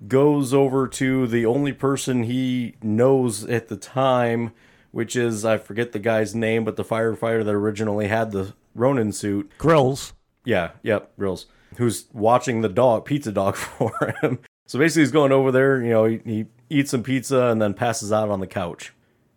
[0.08, 4.52] goes over to the only person he knows at the time,
[4.90, 9.12] which is I forget the guy's name, but the firefighter that originally had the Ronin
[9.12, 9.50] suit.
[9.58, 10.12] Grills.
[10.44, 11.46] Yeah, yep, Grills.
[11.76, 14.38] Who's watching the dog, pizza dog for him.
[14.66, 15.82] So basically, he's going over there.
[15.82, 18.92] You know, he, he eats some pizza and then passes out on the couch.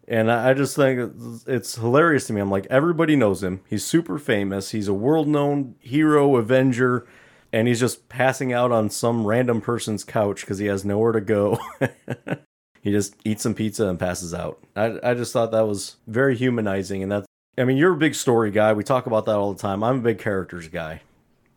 [0.10, 1.14] And I just think
[1.46, 2.42] it's hilarious to me.
[2.42, 3.62] I'm like, everybody knows him.
[3.70, 4.72] He's super famous.
[4.72, 7.06] He's a world known hero, Avenger,
[7.54, 11.22] and he's just passing out on some random person's couch because he has nowhere to
[11.22, 11.60] go.
[12.82, 14.58] he just eats some pizza and passes out.
[14.76, 17.04] I, I just thought that was very humanizing.
[17.04, 18.74] And that's, I mean, you're a big story guy.
[18.74, 19.84] We talk about that all the time.
[19.84, 21.02] I'm a big characters guy.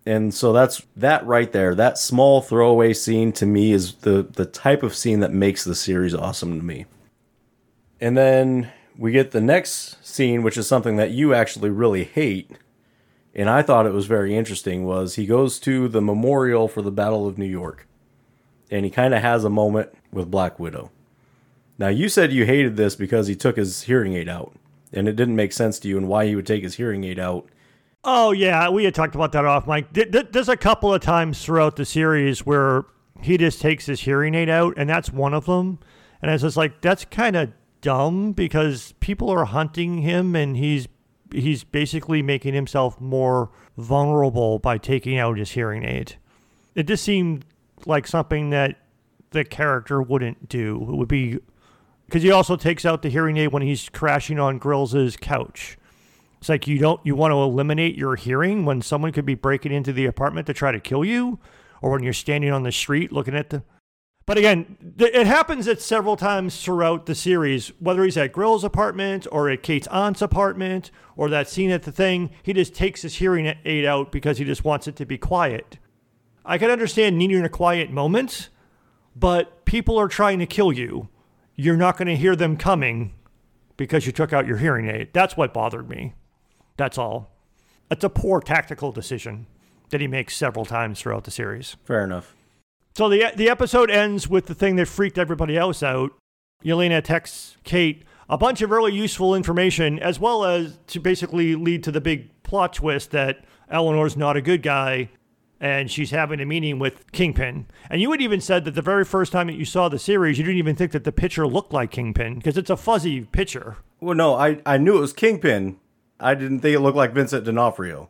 [0.05, 1.75] And so that's that right there.
[1.75, 5.75] That small throwaway scene to me is the the type of scene that makes the
[5.75, 6.87] series awesome to me.
[8.01, 12.51] And then we get the next scene, which is something that you actually really hate.
[13.35, 16.91] And I thought it was very interesting was he goes to the memorial for the
[16.91, 17.87] Battle of New York.
[18.71, 20.91] And he kind of has a moment with Black Widow.
[21.79, 24.53] Now you said you hated this because he took his hearing aid out.
[24.93, 27.19] And it didn't make sense to you and why he would take his hearing aid
[27.19, 27.47] out.
[28.05, 29.93] Oh yeah, we had talked about that off, mic.
[29.93, 32.85] There's a couple of times throughout the series where
[33.21, 35.79] he just takes his hearing aid out, and that's one of them.
[36.21, 40.57] And I was just like, that's kind of dumb because people are hunting him and
[40.57, 40.89] he's
[41.33, 46.17] he's basically making himself more vulnerable by taking out his hearing aid.
[46.75, 47.45] It just seemed
[47.87, 48.79] like something that
[49.31, 50.77] the character wouldn't do.
[50.77, 51.39] It would be
[52.07, 55.79] because he also takes out the hearing aid when he's crashing on Grills's couch.
[56.43, 59.71] It's like you don't you want to eliminate your hearing when someone could be breaking
[59.71, 61.39] into the apartment to try to kill you,
[61.81, 63.63] or when you're standing on the street looking at the
[64.27, 68.65] but again, th- it happens at several times throughout the series, whether he's at Grill's
[68.65, 73.03] apartment or at Kate's aunt's apartment or that scene at the thing, he just takes
[73.03, 75.79] his hearing aid out because he just wants it to be quiet.
[76.45, 78.49] I can understand needing a quiet moment,
[79.15, 81.09] but people are trying to kill you.
[81.55, 83.15] You're not going to hear them coming
[83.77, 85.11] because you took out your hearing aid.
[85.13, 86.15] That's what bothered me.
[86.83, 87.31] That's all.
[87.93, 89.47] It's a poor tactical decision
[89.91, 91.77] that he makes several times throughout the series.
[91.85, 92.35] Fair enough.
[92.97, 96.11] So the the episode ends with the thing that freaked everybody else out.
[96.65, 101.85] Yelena texts Kate a bunch of really useful information, as well as to basically lead
[101.85, 105.09] to the big plot twist that Eleanor's not a good guy
[105.61, 107.67] and she's having a meeting with Kingpin.
[107.89, 110.37] And you had even said that the very first time that you saw the series,
[110.37, 113.77] you didn't even think that the picture looked like Kingpin because it's a fuzzy picture.
[114.01, 115.79] Well, no, I, I knew it was Kingpin.
[116.23, 118.09] I didn't think it looked like Vincent D'Onofrio.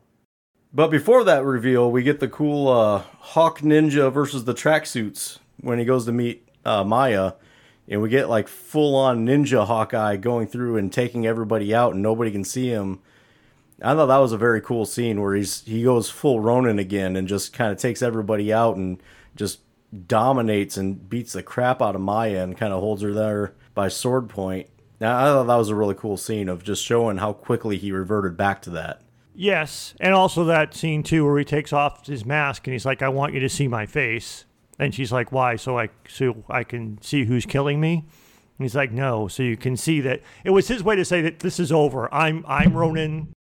[0.75, 5.79] But before that reveal, we get the cool uh, Hawk Ninja versus the tracksuits when
[5.79, 7.33] he goes to meet uh, Maya,
[7.89, 12.03] and we get like full on Ninja Hawkeye going through and taking everybody out, and
[12.03, 13.01] nobody can see him.
[13.83, 17.17] I thought that was a very cool scene where he's he goes full Ronin again
[17.17, 19.03] and just kind of takes everybody out and
[19.35, 19.61] just
[20.07, 23.89] dominates and beats the crap out of Maya and kind of holds her there by
[23.89, 24.69] sword point.
[25.03, 27.91] Now I thought that was a really cool scene of just showing how quickly he
[27.91, 29.03] reverted back to that.
[29.35, 33.03] Yes, and also that scene too where he takes off his mask and he's like,
[33.03, 34.45] "I want you to see my face,"
[34.79, 35.57] and she's like, "Why?
[35.57, 38.05] So I so I can see who's killing me."
[38.59, 41.21] And he's like, "No, so you can see that." It was his way to say
[41.23, 42.13] that this is over.
[42.15, 43.33] I'm I'm Ronin.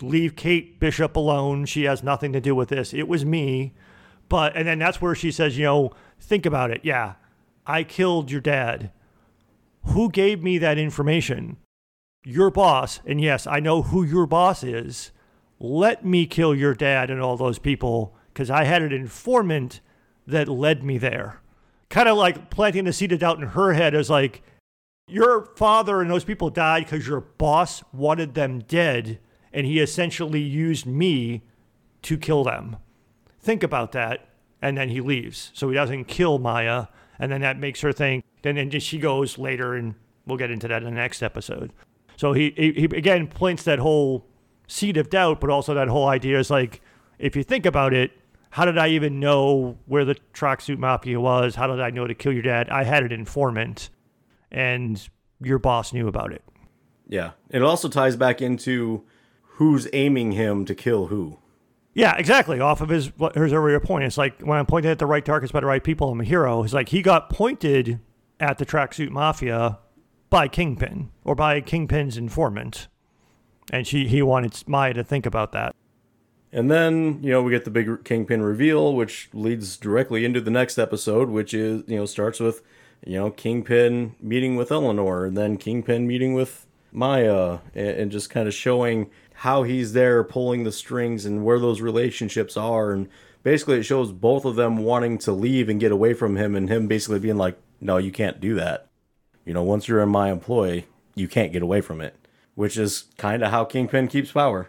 [0.00, 1.64] Leave Kate Bishop alone.
[1.64, 2.94] She has nothing to do with this.
[2.94, 3.74] It was me.
[4.28, 5.90] But and then that's where she says, you know,
[6.20, 6.82] think about it.
[6.84, 7.14] Yeah,
[7.66, 8.92] I killed your dad.
[9.86, 11.56] Who gave me that information?
[12.24, 13.00] Your boss.
[13.06, 15.12] And yes, I know who your boss is
[15.60, 19.80] let me kill your dad and all those people because I had an informant
[20.26, 21.40] that led me there.
[21.90, 24.42] Kind of like planting the seed of doubt in her head as like,
[25.06, 29.18] your father and those people died because your boss wanted them dead
[29.52, 31.42] and he essentially used me
[32.02, 32.76] to kill them.
[33.40, 34.28] Think about that.
[34.62, 35.50] And then he leaves.
[35.52, 36.86] So he doesn't kill Maya.
[37.18, 38.24] And then that makes her think.
[38.44, 39.94] And then she goes later, and
[40.26, 41.72] we'll get into that in the next episode.
[42.16, 44.26] So he, he, he again plants that whole
[44.66, 46.80] seed of doubt, but also that whole idea is like,
[47.18, 48.12] if you think about it,
[48.50, 51.54] how did I even know where the tracksuit mafia was?
[51.54, 52.68] How did I know to kill your dad?
[52.68, 53.90] I had an informant,
[54.50, 55.08] and
[55.40, 56.42] your boss knew about it.
[57.08, 57.32] Yeah.
[57.50, 59.04] It also ties back into
[59.42, 61.38] who's aiming him to kill who.
[61.92, 62.60] Yeah, exactly.
[62.60, 65.24] Off of his what- his earlier point, it's like when I'm pointing at the right
[65.24, 66.62] targets by the right people, I'm a hero.
[66.62, 67.98] It's like he got pointed
[68.40, 69.78] at the tracksuit mafia
[70.30, 72.88] by Kingpin or by Kingpin's informant,
[73.72, 75.74] and she he wanted Maya to think about that.
[76.52, 80.50] And then, you know, we get the big Kingpin reveal, which leads directly into the
[80.50, 82.62] next episode, which is, you know, starts with,
[83.06, 88.30] you know, Kingpin meeting with Eleanor, and then Kingpin meeting with Maya, and, and just
[88.30, 92.90] kind of showing how he's there pulling the strings and where those relationships are.
[92.90, 93.08] And
[93.44, 96.68] basically, it shows both of them wanting to leave and get away from him, and
[96.68, 98.88] him basically being like, no, you can't do that.
[99.44, 102.14] You know, once you're in my employ, you can't get away from it,
[102.54, 104.68] which is kind of how Kingpin keeps power.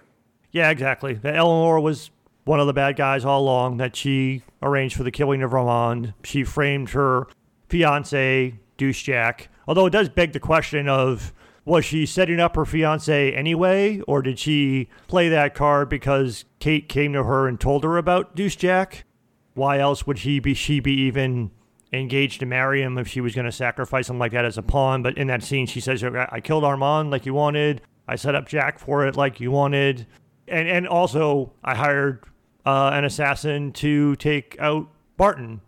[0.51, 1.19] Yeah, exactly.
[1.23, 2.09] Eleanor was
[2.45, 3.77] one of the bad guys all along.
[3.77, 6.13] That she arranged for the killing of Ramond.
[6.23, 7.27] She framed her
[7.69, 9.49] fiance, Douche Jack.
[9.67, 11.33] Although it does beg the question of
[11.63, 16.89] was she setting up her fiance anyway, or did she play that card because Kate
[16.89, 19.05] came to her and told her about Deuce Jack?
[19.53, 21.51] Why else would he be she be even
[21.93, 24.61] engaged to marry him if she was going to sacrifice him like that as a
[24.61, 25.03] pawn?
[25.03, 27.81] But in that scene, she says, "I killed Armand like you wanted.
[28.07, 30.07] I set up Jack for it like you wanted."
[30.51, 32.23] and and also I hired
[32.65, 34.87] uh, an assassin to take out
[35.17, 35.61] Barton.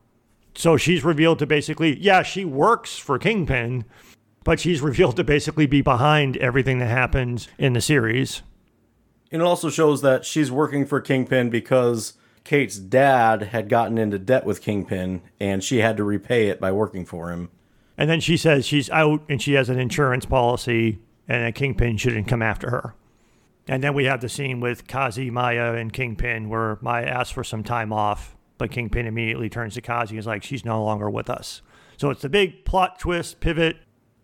[0.56, 3.86] So she's revealed to basically, yeah, she works for Kingpin,
[4.44, 8.44] but she's revealed to basically be behind everything that happens in the series.
[9.32, 12.14] And it also shows that she's working for Kingpin because
[12.44, 16.72] Kate's dad had gotten into debt with Kingpin and she had to repay it by
[16.72, 17.50] working for him.
[17.98, 21.98] And then she says she's out and she has an insurance policy and that Kingpin
[21.98, 22.96] shouldn't come after her.
[23.68, 27.46] And then we have the scene with Kazi, Maya, and Kingpin where Maya asks for
[27.46, 31.10] some time off, but Kingpin immediately turns to Kazi and is like, she's no longer
[31.10, 31.62] with us.
[31.96, 33.78] So it's the big plot twist, pivot.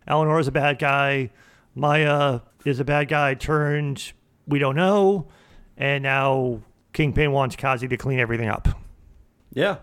[0.08, 1.30] Eleanor is a bad guy.
[1.74, 4.12] Maya is a bad guy turned,
[4.46, 5.28] we don't know.
[5.78, 6.62] And now
[6.94, 8.68] Kingpin wants Kazi to clean everything up.
[9.54, 9.78] Yeah.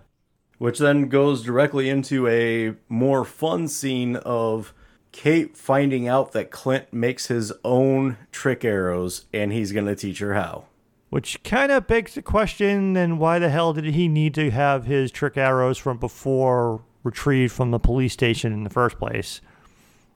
[0.59, 4.72] Which then goes directly into a more fun scene of
[5.12, 10.18] Kate finding out that Clint makes his own trick arrows and he's going to teach
[10.18, 10.64] her how.
[11.09, 14.84] Which kind of begs the question then why the hell did he need to have
[14.84, 19.40] his trick arrows from before retrieved from the police station in the first place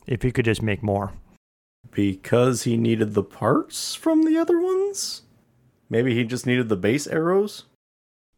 [0.07, 1.13] if he could just make more?
[1.91, 5.23] Because he needed the parts from the other ones?
[5.91, 7.65] Maybe he just needed the base arrows?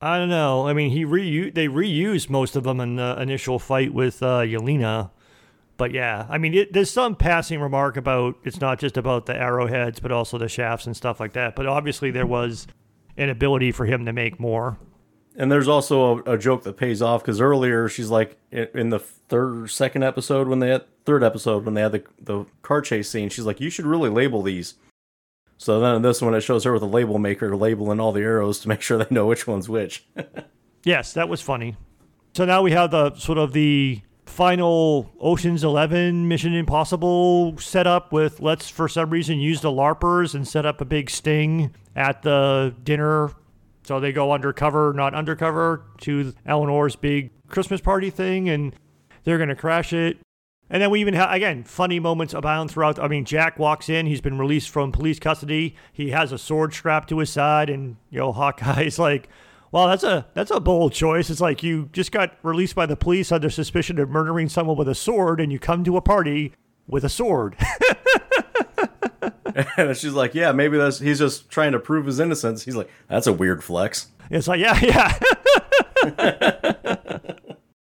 [0.01, 0.67] I don't know.
[0.67, 4.41] I mean, he reu- they reused most of them in the initial fight with uh,
[4.41, 5.11] Yelena
[5.83, 9.35] but yeah, I mean, it, there's some passing remark about it's not just about the
[9.35, 11.57] arrowheads, but also the shafts and stuff like that.
[11.57, 12.69] But obviously, there was
[13.17, 14.79] an ability for him to make more.
[15.35, 19.01] And there's also a, a joke that pays off because earlier she's like in the
[19.01, 23.11] third, second episode when they had third episode when they had the the car chase
[23.11, 24.75] scene, she's like, "You should really label these."
[25.63, 28.23] So then in this one, it shows her with a label maker labeling all the
[28.23, 30.05] arrows to make sure they know which one's which.
[30.85, 31.77] yes, that was funny.
[32.35, 38.41] So now we have the sort of the final Ocean's 11 Mission Impossible setup with
[38.41, 42.75] let's for some reason use the LARPers and set up a big sting at the
[42.83, 43.31] dinner.
[43.85, 48.75] So they go undercover, not undercover, to Eleanor's big Christmas party thing and
[49.23, 50.17] they're going to crash it.
[50.73, 52.99] And then we even have, again, funny moments abound throughout.
[52.99, 54.07] I mean, Jack walks in.
[54.07, 55.77] He's been released from police custody.
[55.93, 57.69] He has a sword strapped to his side.
[57.69, 59.29] And, you know, Hawkeye's like,
[59.71, 61.29] well, that's a that's a bold choice.
[61.31, 64.89] It's like you just got released by the police under suspicion of murdering someone with
[64.89, 66.53] a sword, and you come to a party
[66.87, 67.57] with a sword.
[69.79, 72.91] and she's like, "Yeah, maybe that's he's just trying to prove his innocence." He's like,
[73.09, 75.19] "That's a weird flex." It's like, yeah, yeah.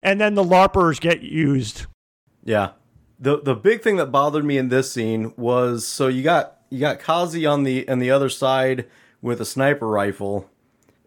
[0.01, 1.85] and then the larpers get used.
[2.45, 2.71] Yeah.
[3.19, 6.79] The the big thing that bothered me in this scene was so you got you
[6.79, 8.85] got Kazi on the on the other side
[9.21, 10.49] with a sniper rifle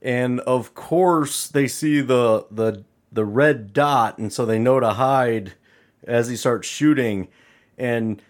[0.03, 4.91] and of course they see the the the red dot and so they know to
[4.91, 5.55] hide
[6.05, 7.29] as he starts shooting.
[7.77, 8.21] And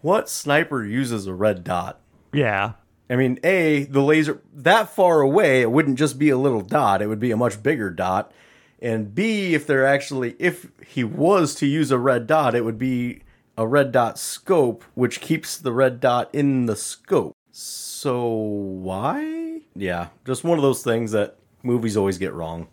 [0.00, 2.00] what sniper uses a red dot?
[2.32, 2.72] Yeah.
[3.10, 7.02] I mean a the laser that far away it wouldn't just be a little dot
[7.02, 8.32] it would be a much bigger dot
[8.80, 12.78] and b if they're actually if he was to use a red dot it would
[12.78, 13.22] be
[13.56, 19.44] a red dot scope which keeps the red dot in the scope so why
[19.74, 22.68] yeah, just one of those things that movies always get wrong.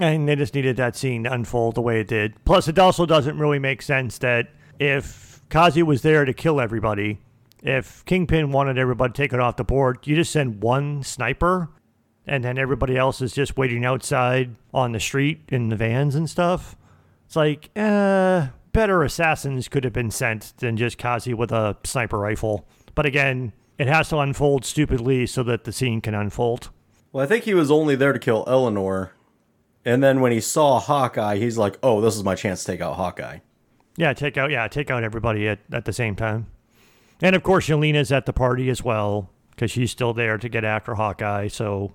[0.00, 2.44] And they just needed that scene to unfold the way it did.
[2.44, 4.48] Plus, it also doesn't really make sense that
[4.80, 7.20] if Kazi was there to kill everybody,
[7.62, 11.70] if Kingpin wanted everybody taken off the board, you just send one sniper
[12.26, 16.28] and then everybody else is just waiting outside on the street in the vans and
[16.28, 16.76] stuff.
[17.26, 22.18] It's like, uh, better assassins could have been sent than just Kazi with a sniper
[22.18, 22.66] rifle.
[22.94, 26.70] But again, it has to unfold stupidly so that the scene can unfold.
[27.12, 29.12] Well, I think he was only there to kill Eleanor.
[29.84, 32.80] And then when he saw Hawkeye, he's like, oh, this is my chance to take
[32.80, 33.38] out Hawkeye.
[33.96, 36.46] Yeah, take out yeah, take out everybody at, at the same time.
[37.22, 40.64] And of course Yelena's at the party as well, because she's still there to get
[40.64, 41.48] after Hawkeye.
[41.48, 41.92] So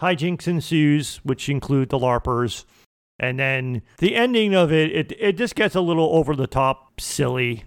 [0.00, 2.64] hijinks ensues, which include the LARPers.
[3.18, 7.00] And then the ending of it, it it just gets a little over the top
[7.00, 7.64] silly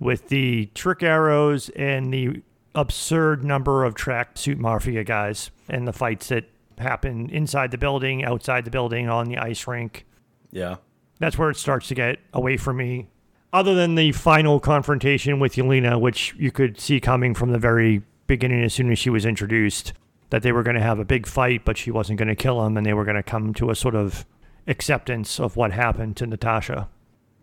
[0.00, 2.42] with the trick arrows and the
[2.74, 6.44] absurd number of tracksuit mafia guys and the fights that
[6.78, 10.06] happen inside the building, outside the building, on the ice rink.
[10.50, 10.76] Yeah.
[11.18, 13.08] That's where it starts to get away from me.
[13.52, 18.02] Other than the final confrontation with Yelena, which you could see coming from the very
[18.26, 19.94] beginning as soon as she was introduced,
[20.30, 22.64] that they were going to have a big fight, but she wasn't going to kill
[22.64, 24.26] him, and they were going to come to a sort of
[24.66, 26.88] acceptance of what happened to Natasha.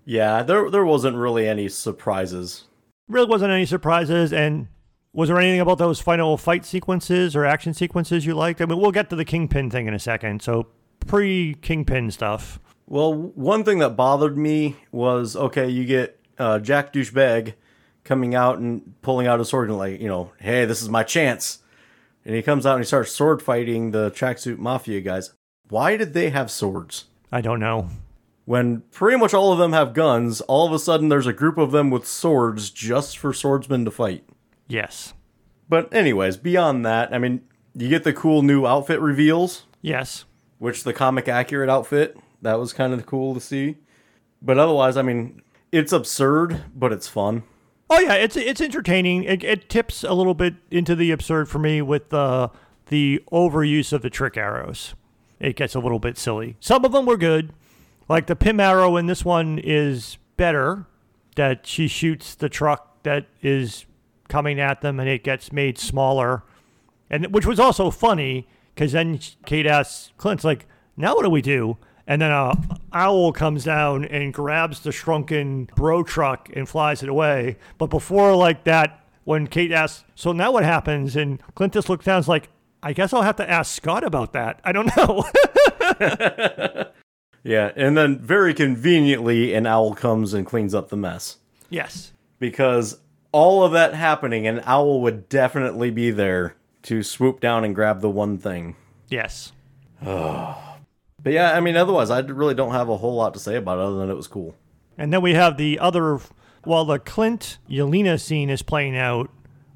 [0.06, 2.66] Yeah, there there wasn't really any surprises.
[3.08, 4.68] Really wasn't any surprises, and
[5.14, 8.62] was there anything about those final fight sequences or action sequences you liked?
[8.62, 10.42] I mean, we'll get to the Kingpin thing in a second.
[10.42, 10.68] So
[11.08, 12.60] pre Kingpin stuff.
[12.88, 17.54] Well, one thing that bothered me was okay, you get uh, Jack Douchebag
[18.04, 21.04] coming out and pulling out a sword and like, you know, hey, this is my
[21.04, 21.60] chance.
[22.26, 25.34] And he comes out and he starts sword fighting the tracksuit mafia guys.
[25.70, 27.06] Why did they have swords?
[27.32, 27.90] I don't know.
[28.46, 31.58] When pretty much all of them have guns, all of a sudden there's a group
[31.58, 34.24] of them with swords just for swordsmen to fight.
[34.68, 35.14] Yes.
[35.68, 37.42] But anyways, beyond that, I mean,
[37.74, 40.26] you get the cool new outfit reveals, Yes.
[40.60, 43.78] which the comic accurate outfit, that was kind of cool to see.
[44.42, 47.44] But otherwise, I mean, it's absurd, but it's fun.
[47.90, 49.24] Oh yeah, it's it's entertaining.
[49.24, 52.50] It, it tips a little bit into the absurd for me with the
[52.88, 54.96] the overuse of the trick arrows.
[55.40, 56.56] It gets a little bit silly.
[56.60, 57.54] Some of them were good,
[58.08, 60.88] like the Pym arrow in this one is better.
[61.36, 63.86] That she shoots the truck that is
[64.30, 66.44] coming at them, and it gets made smaller,
[67.10, 70.66] and which was also funny because then Kate asks Clint's like,
[70.96, 71.78] "Now what do we do?"
[72.08, 72.54] And then a
[72.94, 77.58] owl comes down and grabs the shrunken bro truck and flies it away.
[77.78, 82.06] But before like that, when Kate asks, "So now what happens?" and Clint just looks
[82.06, 82.50] down, and is like,
[82.84, 84.60] "I guess I'll have to ask Scott about that.
[84.64, 85.26] I don't know."
[87.48, 91.38] Yeah, and then very conveniently, an owl comes and cleans up the mess.
[91.70, 92.12] yes.
[92.40, 92.98] Because
[93.32, 98.02] all of that happening, an owl would definitely be there to swoop down and grab
[98.02, 98.76] the one thing.
[99.10, 99.52] Yes.
[100.06, 100.58] Oh.
[101.26, 103.80] But yeah, I mean, otherwise, I really don't have a whole lot to say about
[103.80, 104.56] it other than it was cool.
[104.96, 106.20] And then we have the other,
[106.66, 109.32] while the Clint Yelena scene is playing out,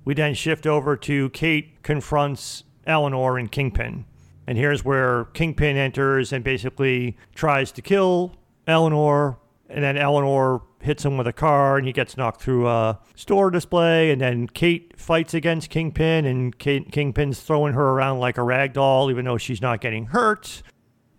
[0.06, 4.06] we then shift over to Kate confronts Eleanor and Kingpin.
[4.46, 8.36] And here's where Kingpin enters and basically tries to kill
[8.68, 9.40] Eleanor.
[9.72, 13.50] And then Eleanor hits him with a car and he gets knocked through a store
[13.50, 14.12] display.
[14.12, 18.74] And then Kate fights against Kingpin and Kate, Kingpin's throwing her around like a rag
[18.74, 20.62] doll, even though she's not getting hurt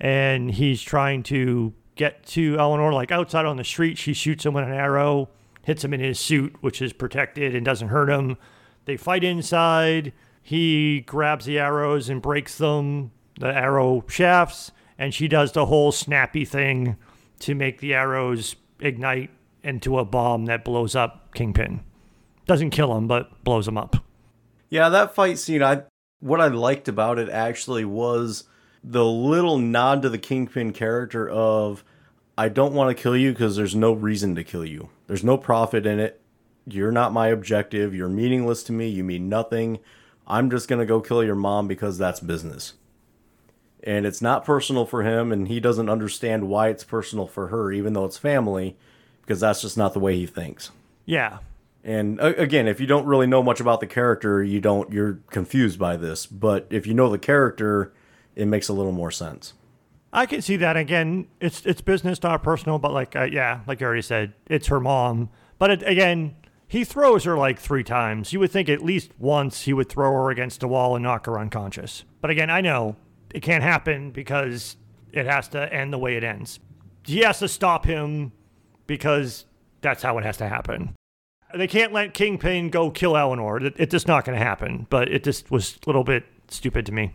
[0.01, 3.99] and he's trying to get to Eleanor like outside on the street.
[3.99, 5.29] She shoots him with an arrow,
[5.63, 8.37] hits him in his suit, which is protected and doesn't hurt him.
[8.87, 10.13] They fight inside.
[10.43, 15.93] He grabs the arrows and breaks them, the arrow shafts, and she does the whole
[15.93, 16.97] snappy thing
[17.41, 19.31] to make the arrows ignite
[19.63, 21.81] into a bomb that blows up Kingpin.
[22.47, 23.97] Doesn't kill him, but blows him up.
[24.71, 25.83] Yeah, that fight scene, I
[26.21, 28.45] what I liked about it actually was
[28.83, 31.85] the little nod to the Kingpin character of
[32.37, 34.89] I don't want to kill you because there's no reason to kill you.
[35.07, 36.21] There's no profit in it.
[36.67, 37.95] You're not my objective.
[37.95, 38.89] You're meaningless to me.
[38.89, 39.79] You mean nothing.
[40.27, 42.75] I'm just going to go kill your mom because that's business.
[43.83, 47.73] And it's not personal for him, and he doesn't understand why it's personal for her,
[47.73, 48.77] even though it's family,
[49.23, 50.71] because that's just not the way he thinks.
[51.07, 51.39] Yeah.
[51.83, 55.21] And uh, again, if you don't really know much about the character, you don't you're
[55.31, 56.27] confused by this.
[56.27, 57.93] But if you know the character,
[58.41, 59.55] it makes a little more sense.
[60.13, 61.29] I can see that again.
[61.41, 62.79] It's it's business, not personal.
[62.79, 65.29] But like, uh, yeah, like you already said, it's her mom.
[65.59, 66.35] But it, again,
[66.67, 68.33] he throws her like three times.
[68.33, 71.27] You would think at least once he would throw her against a wall and knock
[71.27, 72.05] her unconscious.
[72.21, 72.97] But again, I know
[73.33, 74.77] it can't happen because
[75.13, 76.59] it has to end the way it ends.
[77.05, 78.33] He has to stop him
[78.87, 79.47] because
[79.81, 80.95] that's how it has to happen.
[81.55, 83.63] They can't let Kingpin go kill Eleanor.
[83.63, 84.87] It, it's just not going to happen.
[84.91, 87.15] But it just was a little bit stupid to me.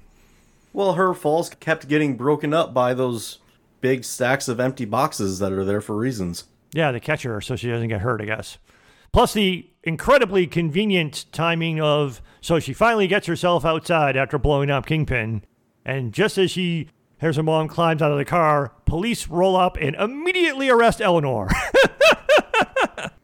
[0.76, 3.39] Well, her falls kept getting broken up by those
[3.80, 6.43] big stacks of empty boxes that are there for reasons.
[6.73, 8.57] Yeah, they catch her so she doesn't get hurt, I guess.
[9.14, 14.85] Plus the incredibly convenient timing of so she finally gets herself outside after blowing up
[14.85, 15.43] Kingpin,
[15.85, 16.89] and just as she
[17.22, 21.49] hears her mom climbs out of the car, police roll up and immediately arrest Eleanor.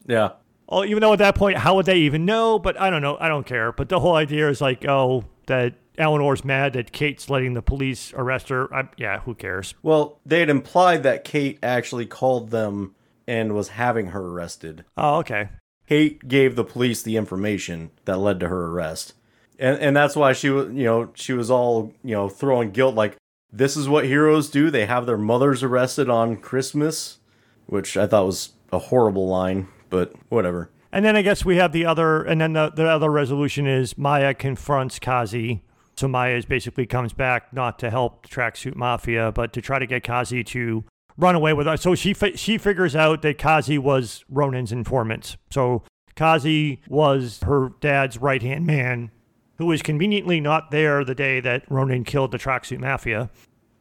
[0.07, 0.31] Yeah.
[0.67, 2.59] Oh, even though at that point, how would they even know?
[2.59, 3.17] But I don't know.
[3.19, 3.71] I don't care.
[3.71, 8.13] But the whole idea is like, oh, that Eleanor's mad that Kate's letting the police
[8.15, 8.73] arrest her.
[8.73, 9.73] I, yeah, who cares?
[9.83, 12.95] Well, they had implied that Kate actually called them
[13.27, 14.85] and was having her arrested.
[14.97, 15.49] Oh, okay.
[15.87, 19.13] Kate gave the police the information that led to her arrest.
[19.59, 22.95] And and that's why she was, you know, she was all, you know, throwing guilt
[22.95, 23.17] like
[23.51, 24.69] this is what heroes do.
[24.71, 27.19] They have their mothers arrested on Christmas,
[27.65, 30.69] which I thought was a horrible line, but whatever.
[30.91, 33.97] And then I guess we have the other, and then the, the other resolution is
[33.97, 35.63] Maya confronts Kazi.
[36.01, 39.85] So Maya basically comes back not to help the tracksuit mafia, but to try to
[39.85, 40.83] get Kazi to
[41.15, 41.77] run away with her.
[41.77, 45.37] So she fi- she figures out that Kazi was Ronin's informant.
[45.51, 45.83] So
[46.15, 49.11] Kazi was her dad's right hand man,
[49.59, 53.29] who was conveniently not there the day that Ronan killed the tracksuit mafia.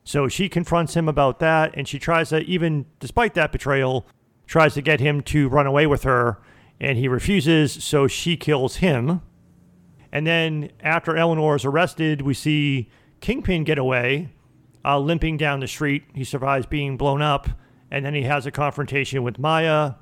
[0.04, 4.06] So she confronts him about that, and she tries to, even despite that betrayal,
[4.46, 6.38] tries to get him to run away with her,
[6.78, 7.82] and he refuses.
[7.82, 9.22] So she kills him.
[10.12, 14.28] And then after Eleanor is arrested, we see Kingpin get away,
[14.84, 16.04] uh, limping down the street.
[16.14, 17.48] He survives being blown up,
[17.90, 19.92] and then he has a confrontation with Maya,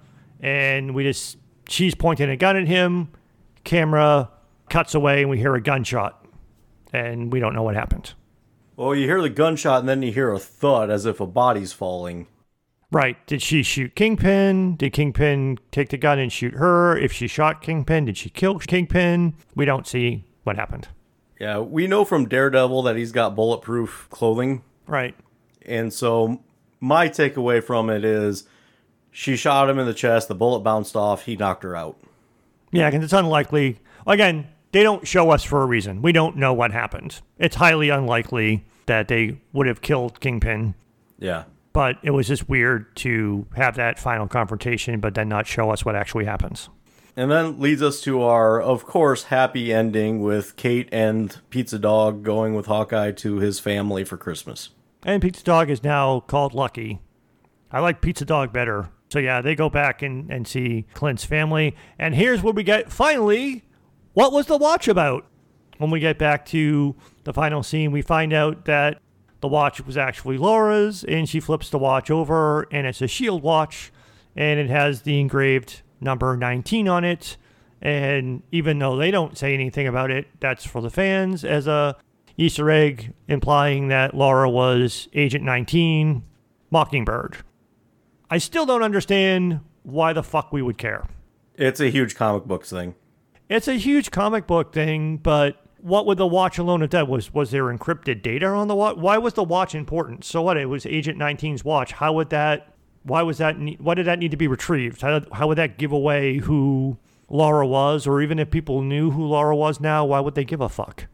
[0.41, 1.37] and we just
[1.69, 3.09] she's pointing a gun at him.
[3.65, 4.31] Camera
[4.71, 6.25] cuts away, and we hear a gunshot,
[6.93, 8.15] and we don't know what happened.
[8.79, 11.73] Well, you hear the gunshot and then you hear a thud as if a body's
[11.73, 12.29] falling.
[12.90, 13.24] Right.
[13.27, 14.77] Did she shoot Kingpin?
[14.77, 16.97] Did Kingpin take the gun and shoot her?
[16.97, 19.35] If she shot Kingpin, did she kill Kingpin?
[19.55, 20.89] We don't see what happened.
[21.39, 24.62] Yeah, we know from Daredevil that he's got bulletproof clothing.
[24.86, 25.15] Right.
[25.66, 26.40] And so
[26.81, 28.44] my takeaway from it is
[29.12, 31.97] she shot him in the chest, the bullet bounced off, he knocked her out.
[32.73, 33.78] Yeah, because it's unlikely.
[34.06, 36.02] Again, they don't show us for a reason.
[36.02, 37.20] We don't know what happened.
[37.39, 40.74] It's highly unlikely that they would have killed Kingpin,
[41.19, 41.44] Yeah.
[41.73, 45.85] But it was just weird to have that final confrontation, but then not show us
[45.85, 46.69] what actually happens.
[47.16, 52.23] And then leads us to our, of course, happy ending with Kate and Pizza Dog
[52.23, 54.70] going with Hawkeye to his family for Christmas.
[55.05, 57.01] And Pizza Dog is now called Lucky.
[57.73, 58.90] I like Pizza Dog better.
[59.11, 61.74] So yeah, they go back and, and see Clint's family.
[61.99, 63.65] And here's where we get finally
[64.12, 65.27] what was the watch about?
[65.78, 69.01] When we get back to the final scene, we find out that
[69.40, 73.43] the watch was actually Laura's, and she flips the watch over, and it's a shield
[73.43, 73.93] watch,
[74.36, 77.36] and it has the engraved number 19 on it.
[77.81, 81.97] And even though they don't say anything about it, that's for the fans as a
[82.36, 86.23] Easter egg, implying that Laura was Agent 19,
[86.70, 87.39] Mockingbird.
[88.31, 91.06] I still don't understand why the fuck we would care.
[91.55, 92.94] It's a huge comic books thing.
[93.48, 97.09] It's a huge comic book thing, but what would the watch alone have done?
[97.09, 98.97] Was was there encrypted data on the watch?
[98.97, 100.24] Why was the watch important?
[100.24, 100.56] So what?
[100.56, 101.93] It was Agent 19's watch.
[101.93, 102.74] How would that?
[103.02, 103.59] Why was that?
[103.59, 105.01] ne- Why did that need to be retrieved?
[105.01, 106.98] How, how would that give away who
[107.28, 110.60] Laura was, or even if people knew who Laura was now, why would they give
[110.60, 111.06] a fuck?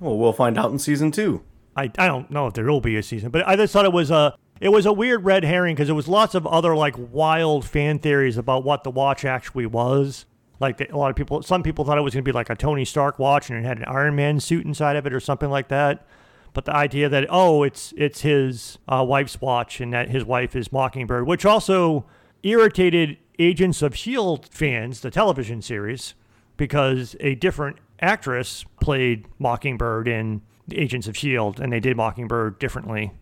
[0.00, 1.42] Well, we'll find out in season two.
[1.76, 3.92] I, I don't know if there will be a season, but I just thought it
[3.92, 6.94] was a it was a weird red herring because there was lots of other like
[6.98, 10.26] wild fan theories about what the watch actually was.
[10.60, 12.50] Like the, a lot of people, some people thought it was going to be like
[12.50, 15.20] a Tony Stark watch and it had an Iron Man suit inside of it or
[15.20, 16.06] something like that.
[16.54, 20.56] But the idea that oh, it's it's his uh, wife's watch and that his wife
[20.56, 22.06] is Mockingbird, which also
[22.42, 26.14] irritated Agents of Shield fans, the television series,
[26.56, 33.12] because a different actress played Mockingbird in Agents of Shield, and they did Mockingbird differently.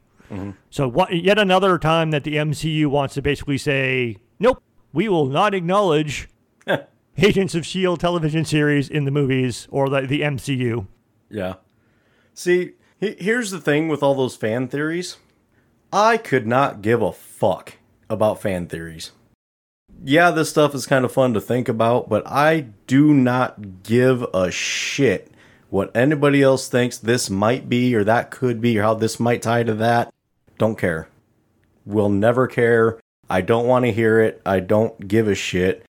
[0.71, 5.27] So what, yet another time that the MCU wants to basically say, nope, we will
[5.27, 6.29] not acknowledge
[7.19, 10.87] Agents of Shield television series in the movies or the, the MCU.
[11.31, 11.55] Yeah.
[12.35, 15.17] See, he- here's the thing with all those fan theories.
[15.93, 17.75] I could not give a fuck
[18.11, 19.13] about fan theories.
[20.05, 24.23] Yeah, this stuff is kind of fun to think about, but I do not give
[24.35, 25.31] a shit
[25.71, 29.41] what anybody else thinks this might be or that could be or how this might
[29.43, 30.13] tie to that.
[30.59, 31.09] Don't care.
[31.87, 33.01] Will never care.
[33.31, 34.43] I don't want to hear it.
[34.45, 35.85] I don't give a shit.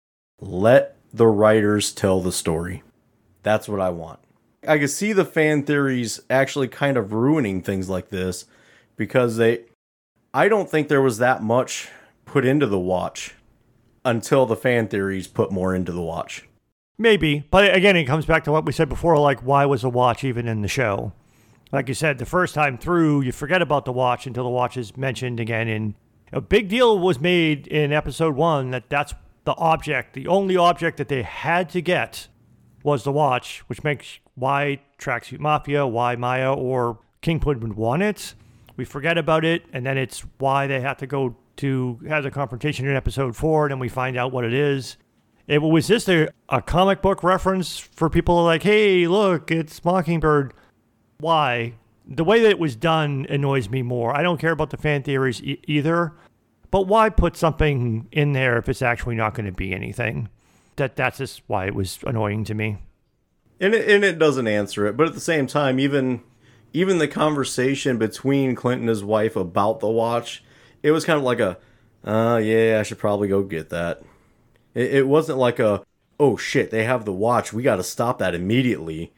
[0.41, 2.83] Let the writers tell the story.
[3.43, 4.19] That's what I want.
[4.67, 8.45] I could see the fan theories actually kind of ruining things like this
[8.95, 9.65] because they
[10.33, 11.89] I don't think there was that much
[12.25, 13.35] put into the watch
[14.03, 16.47] until the fan theories put more into the watch.
[16.97, 19.89] Maybe, but again, it comes back to what we said before like, why was the
[19.89, 21.13] watch even in the show?
[21.71, 24.77] Like you said, the first time through, you forget about the watch until the watch
[24.77, 25.67] is mentioned again.
[25.67, 25.95] And
[26.31, 29.13] a big deal was made in episode one that that's
[29.45, 32.27] the object, the only object that they had to get
[32.83, 38.35] was the watch, which makes why Tracksuit Mafia, why Maya or Kingpin would want it.
[38.75, 42.31] We forget about it, and then it's why they have to go to have the
[42.31, 44.97] confrontation in episode four, and then we find out what it is.
[45.45, 50.53] It was just a, a comic book reference for people like, hey, look, it's Mockingbird.
[51.19, 51.73] Why?
[52.07, 54.15] The way that it was done annoys me more.
[54.15, 56.13] I don't care about the fan theories e- either,
[56.73, 60.27] but why put something in there if it's actually not going to be anything?
[60.77, 62.79] That that's just why it was annoying to me.
[63.59, 66.23] And it, and it doesn't answer it, but at the same time, even
[66.73, 70.43] even the conversation between Clint and his wife about the watch,
[70.81, 71.59] it was kind of like a,
[72.03, 74.01] uh, yeah, I should probably go get that.
[74.73, 75.83] It, it wasn't like a,
[76.19, 79.13] oh shit, they have the watch, we got to stop that immediately.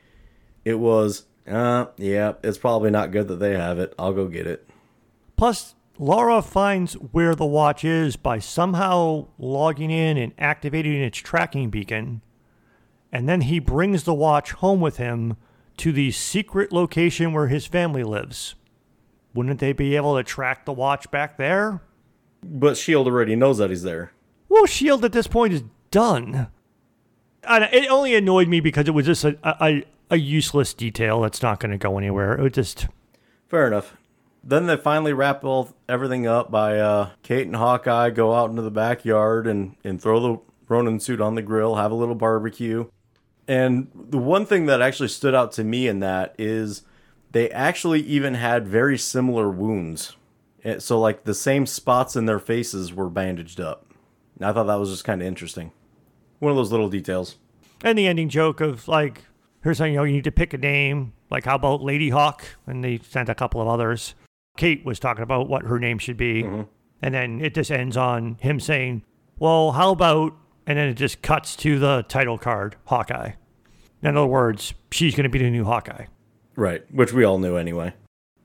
[0.65, 3.95] It was, uh, yeah, it's probably not good that they have it.
[3.97, 4.67] I'll go get it.
[5.37, 11.69] Plus, Laura finds where the watch is by somehow logging in and activating its tracking
[11.69, 12.21] beacon,
[13.11, 15.37] and then he brings the watch home with him
[15.77, 18.55] to the secret location where his family lives.
[19.33, 21.81] Wouldn't they be able to track the watch back there?
[22.43, 23.09] But S.H.I.E.L.D.
[23.09, 24.11] already knows that he's there.
[24.49, 25.05] Well, S.H.I.E.L.D.
[25.05, 26.47] at this point is done.
[27.43, 31.41] And it only annoyed me because it was just a, a, a useless detail that's
[31.41, 32.33] not going to go anywhere.
[32.37, 32.87] It was just.
[33.49, 33.97] Fair enough.
[34.47, 38.61] Then they finally wrap all, everything up by uh, Kate and Hawkeye go out into
[38.61, 42.85] the backyard and, and throw the Ronin suit on the grill, have a little barbecue.
[43.47, 46.83] And the one thing that actually stood out to me in that is
[47.31, 50.15] they actually even had very similar wounds.
[50.63, 53.85] Eh, So, like, the same spots in their faces were bandaged up.
[54.37, 55.71] And I thought that was just kind of interesting.
[56.39, 57.37] One of those little details.
[57.83, 59.25] And the ending joke of like,
[59.63, 61.13] here's how you know you need to pick a name.
[61.29, 62.45] Like, how about Lady Hawk?
[62.67, 64.15] And they sent a couple of others.
[64.57, 66.43] Kate was talking about what her name should be.
[66.43, 66.61] Mm-hmm.
[67.01, 69.03] And then it just ends on him saying,
[69.37, 70.33] well, how about,
[70.65, 73.31] and then it just cuts to the title card, Hawkeye.
[74.01, 76.05] In other words, she's going to be the new Hawkeye.
[76.55, 76.83] Right.
[76.93, 77.93] Which we all knew anyway.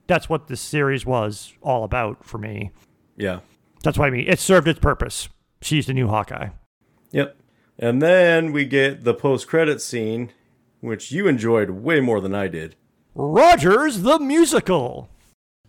[0.07, 2.71] That's what this series was all about for me.
[3.15, 3.39] Yeah.
[3.83, 4.27] That's what I mean.
[4.27, 5.29] It served its purpose.
[5.61, 6.49] She's the new Hawkeye.
[7.11, 7.37] Yep.
[7.79, 10.31] And then we get the post credit scene,
[10.81, 12.75] which you enjoyed way more than I did.
[13.15, 15.09] Rogers the Musical.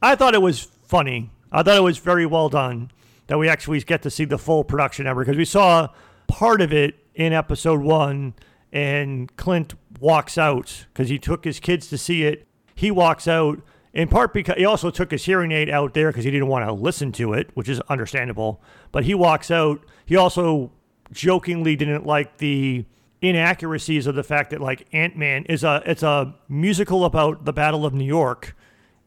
[0.02, 1.30] I thought it was funny.
[1.52, 2.90] I thought it was very well done
[3.28, 5.88] that we actually get to see the full production ever because we saw
[6.26, 8.34] part of it in episode one
[8.72, 12.48] and Clint walks out because he took his kids to see it.
[12.74, 13.62] He walks out
[13.92, 16.66] in part because he also took his hearing aid out there because he didn't want
[16.66, 18.60] to listen to it, which is understandable.
[18.90, 19.84] But he walks out.
[20.04, 20.72] He also
[21.12, 22.86] jokingly didn't like the
[23.20, 27.86] inaccuracies of the fact that like Ant-Man is a it's a musical about the Battle
[27.86, 28.56] of New York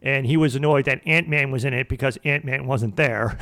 [0.02, 3.38] and he was annoyed that Ant-Man was in it because Ant-Man wasn't there.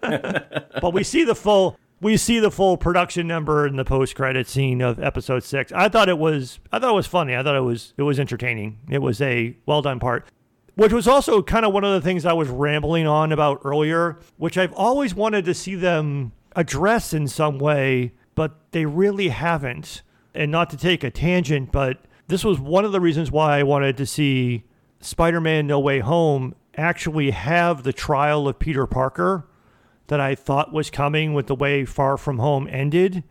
[0.00, 4.82] but we see the full we see the full production number in the post-credit scene
[4.82, 5.72] of episode 6.
[5.72, 7.34] I thought it was I thought it was funny.
[7.36, 8.78] I thought it was it was entertaining.
[8.90, 10.26] It was a well done part.
[10.74, 14.18] Which was also kind of one of the things I was rambling on about earlier,
[14.36, 20.02] which I've always wanted to see them address in some way, but they really haven't.
[20.34, 23.62] And not to take a tangent, but this was one of the reasons why I
[23.62, 24.64] wanted to see
[25.00, 29.46] Spider Man No Way Home actually have the trial of Peter Parker
[30.08, 33.24] that I thought was coming with the way Far From Home ended.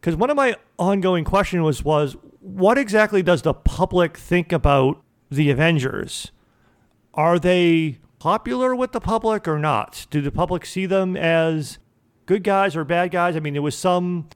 [0.00, 5.02] Because one of my ongoing questions was, was what exactly does the public think about
[5.30, 6.30] the Avengers?
[7.14, 10.06] Are they popular with the public or not?
[10.10, 11.78] Do the public see them as
[12.26, 13.36] good guys or bad guys?
[13.36, 14.28] I mean, there was some,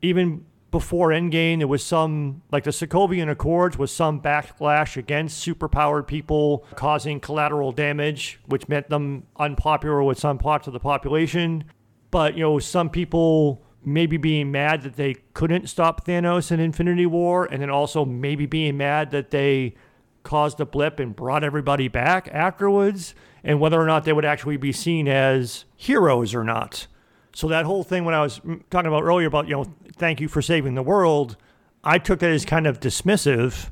[0.00, 6.06] even before Endgame, there was some, like the Sokovian Accords, was some backlash against superpowered
[6.06, 11.64] people causing collateral damage, which meant them unpopular with some parts of the population.
[12.10, 17.06] But, you know, some people maybe being mad that they couldn't stop Thanos in Infinity
[17.06, 19.74] War, and then also maybe being mad that they
[20.22, 24.58] caused a blip and brought everybody back afterwards, and whether or not they would actually
[24.58, 26.86] be seen as heroes or not.
[27.34, 28.40] So that whole thing when I was
[28.70, 31.36] talking about earlier about, you know, thank you for saving the world,
[31.84, 33.70] I took it as kind of dismissive,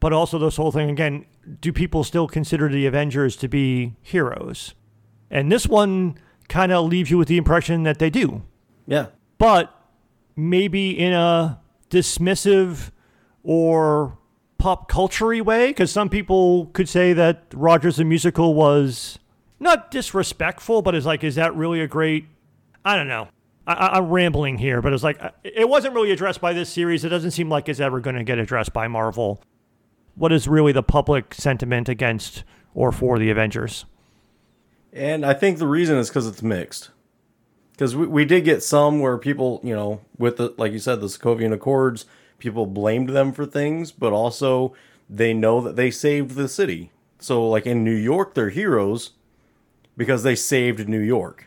[0.00, 1.26] but also this whole thing again,
[1.60, 4.74] do people still consider the Avengers to be heroes?
[5.30, 6.16] And this one
[6.48, 8.42] kind of leaves you with the impression that they do
[8.86, 9.06] Yeah.
[9.38, 9.74] but
[10.36, 11.60] maybe in a
[11.90, 12.90] dismissive
[13.42, 14.18] or
[14.58, 19.18] pop culture way because some people could say that Rogers the musical was
[19.58, 22.26] not disrespectful but is like is that really a great
[22.84, 23.28] I don't know
[23.66, 27.04] I, I'm rambling here but it's like uh, it wasn't really addressed by this series
[27.04, 29.42] it doesn't seem like it's ever going to get addressed by Marvel
[30.14, 32.44] what is really the public sentiment against
[32.74, 33.84] or for the Avengers
[34.92, 36.90] And I think the reason is because it's mixed.
[37.72, 41.00] Because we, we did get some where people, you know, with the, like you said,
[41.00, 42.04] the Sokovian Accords,
[42.38, 44.74] people blamed them for things, but also
[45.08, 46.90] they know that they saved the city.
[47.18, 49.12] So, like in New York, they're heroes
[49.96, 51.46] because they saved New York.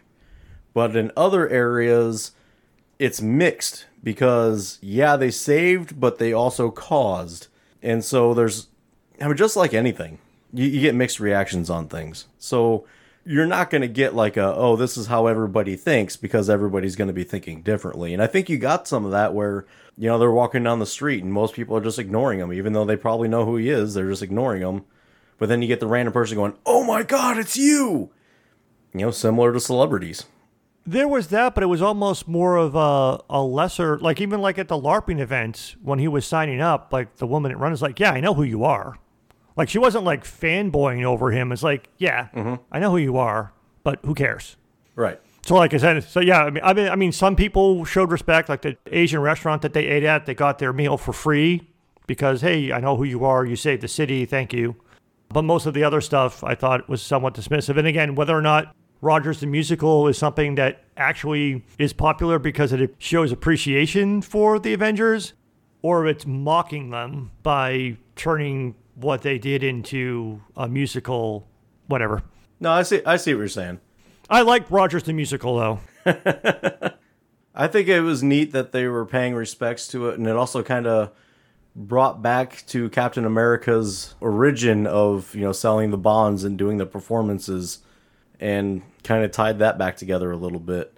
[0.76, 2.34] But in other areas,
[3.00, 7.48] it's mixed because yeah, they saved, but they also caused,
[7.82, 8.68] and so there's,
[9.22, 10.20] I mean, just like anything,
[10.54, 12.28] you, you get mixed reactions on things.
[12.38, 12.86] So
[13.26, 16.96] you're not going to get like a oh this is how everybody thinks because everybody's
[16.98, 18.14] going to be thinking differently.
[18.14, 19.66] And i think you got some of that where
[19.98, 22.74] you know they're walking down the street and most people are just ignoring him even
[22.74, 24.84] though they probably know who he is they're just ignoring him
[25.40, 28.12] but then you get the random person going oh my god it's you!
[28.94, 30.26] You know similar to celebrities
[30.88, 34.60] There was that, but it was almost more of a, a lesser, like even like
[34.60, 37.82] at the LARPing event when he was signing up, like the woman at Run is
[37.82, 39.00] like, yeah, I know who you are.
[39.58, 41.52] Like she wasn't like fanboying over him.
[41.52, 42.56] It's like, yeah, mm-hmm.
[42.72, 43.54] I know who you are,
[43.84, 44.58] but who cares?
[44.96, 47.86] right So like I said, so yeah, I mean, I mean, I mean, some people
[47.86, 51.14] showed respect, like the Asian restaurant that they ate at, they got their meal for
[51.14, 51.68] free
[52.08, 53.46] because hey, I know who you are.
[53.46, 54.76] You saved the city, thank you.
[55.30, 57.78] But most of the other stuff I thought was somewhat dismissive.
[57.78, 58.76] And again, whether or not
[59.06, 64.74] Rogers the musical is something that actually is popular because it shows appreciation for the
[64.74, 65.34] Avengers,
[65.84, 71.48] or it's mocking them by turning what they did into a musical,
[71.86, 72.24] whatever.
[72.60, 73.80] no i see i see what you're saying
[74.28, 75.80] I like Rogers the musical though.
[77.54, 80.64] I think it was neat that they were paying respects to it, and it also
[80.64, 81.12] kind of
[81.76, 86.88] brought back to Captain America's origin of you know selling the bonds and doing the
[86.88, 87.80] performances,
[88.40, 90.98] and kind of tied that back together a little bit.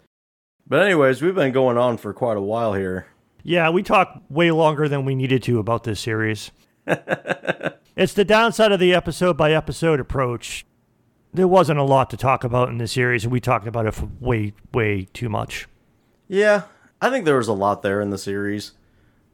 [0.67, 3.07] But anyways, we've been going on for quite a while here.
[3.43, 6.51] Yeah, we talked way longer than we needed to about this series.
[7.95, 10.65] it's the downside of the episode by episode approach.
[11.33, 13.93] There wasn't a lot to talk about in this series, and we talked about it
[13.93, 15.67] for way, way too much.
[16.27, 16.63] Yeah,
[17.01, 18.73] I think there was a lot there in the series,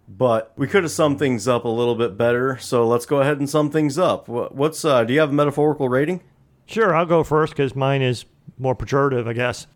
[0.08, 2.58] but we could have summed things up a little bit better.
[2.58, 4.28] So let's go ahead and sum things up.
[4.28, 6.22] What's uh, do you have a metaphorical rating?
[6.66, 8.26] Sure, I'll go first because mine is
[8.58, 9.68] more pejorative, I guess.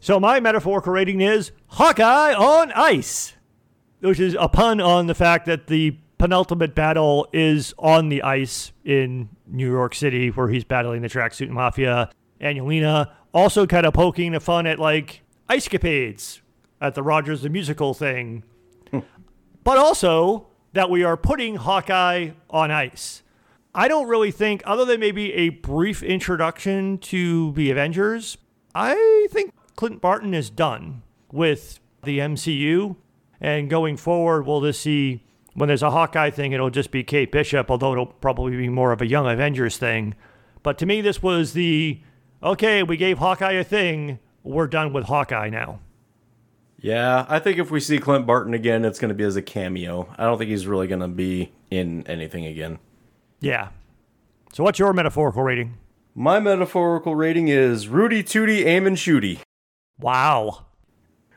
[0.00, 3.34] So my metaphorical rating is Hawkeye on ice,
[4.00, 8.72] which is a pun on the fact that the penultimate battle is on the ice
[8.84, 12.10] in New York City, where he's battling the tracksuit mafia
[12.40, 13.12] and Yelena.
[13.32, 16.40] Also, kind of poking the fun at like ice capades
[16.80, 18.42] at the Rogers the musical thing,
[18.90, 19.00] hmm.
[19.62, 23.22] but also that we are putting Hawkeye on ice.
[23.74, 28.36] I don't really think, other than maybe a brief introduction to the Avengers,
[28.74, 32.96] I think Clint Barton is done with the MCU.
[33.40, 35.24] And going forward, we'll just see
[35.54, 38.92] when there's a Hawkeye thing, it'll just be Kate Bishop, although it'll probably be more
[38.92, 40.14] of a Young Avengers thing.
[40.62, 42.00] But to me, this was the
[42.42, 45.80] okay, we gave Hawkeye a thing, we're done with Hawkeye now.
[46.78, 49.42] Yeah, I think if we see Clint Barton again, it's going to be as a
[49.42, 50.12] cameo.
[50.18, 52.78] I don't think he's really going to be in anything again.
[53.42, 53.68] Yeah.
[54.52, 55.74] So, what's your metaphorical rating?
[56.14, 59.40] My metaphorical rating is Rudy Tooty Aim and Shooty,
[59.98, 60.66] Wow.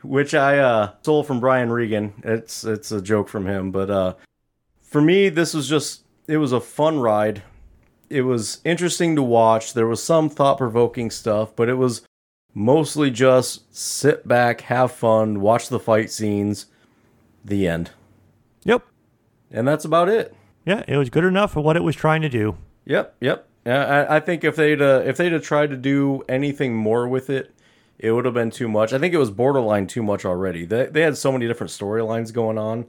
[0.02, 2.12] which I uh, stole from Brian Regan.
[2.22, 4.14] It's it's a joke from him, but uh,
[4.82, 7.42] for me, this was just it was a fun ride.
[8.08, 9.72] It was interesting to watch.
[9.74, 12.02] There was some thought provoking stuff, but it was
[12.54, 16.66] mostly just sit back, have fun, watch the fight scenes.
[17.44, 17.90] The end,
[18.64, 18.82] Yep.
[19.50, 20.34] and that's about it.
[20.66, 22.56] Yeah, it was good enough for what it was trying to do.
[22.84, 23.48] Yep, yep.
[23.64, 27.30] I, I think if they'd uh, if they'd have tried to do anything more with
[27.30, 27.54] it,
[27.98, 28.92] it would have been too much.
[28.92, 30.64] I think it was borderline too much already.
[30.64, 32.86] They they had so many different storylines going on.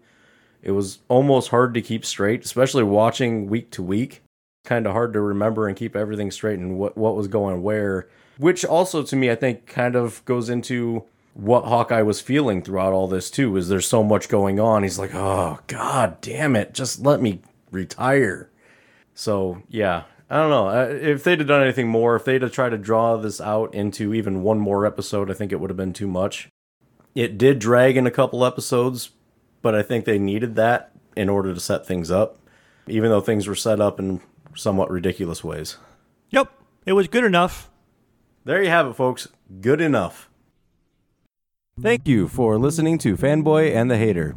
[0.62, 4.22] It was almost hard to keep straight, especially watching week to week.
[4.66, 8.08] Kind of hard to remember and keep everything straight and what what was going where.
[8.38, 12.94] Which also to me, I think, kind of goes into what Hawkeye was feeling throughout
[12.94, 13.56] all this too.
[13.56, 14.84] Is there's so much going on?
[14.84, 17.42] He's like, oh god damn it, just let me
[17.72, 18.50] retire.
[19.14, 20.68] So yeah, I don't know.
[20.68, 23.74] Uh, If they'd have done anything more, if they'd have tried to draw this out
[23.74, 26.50] into even one more episode, I think it would have been too much.
[27.16, 29.12] It did drag in a couple episodes,
[29.62, 32.38] but I think they needed that in order to set things up,
[32.88, 34.22] even though things were set up in
[34.56, 35.78] somewhat ridiculous ways.
[36.30, 36.52] Yep,
[36.86, 37.72] it was good enough.
[38.46, 39.28] There you have it, folks.
[39.62, 40.30] Good enough.
[41.82, 44.36] Thank you for listening to Fanboy and the Hater.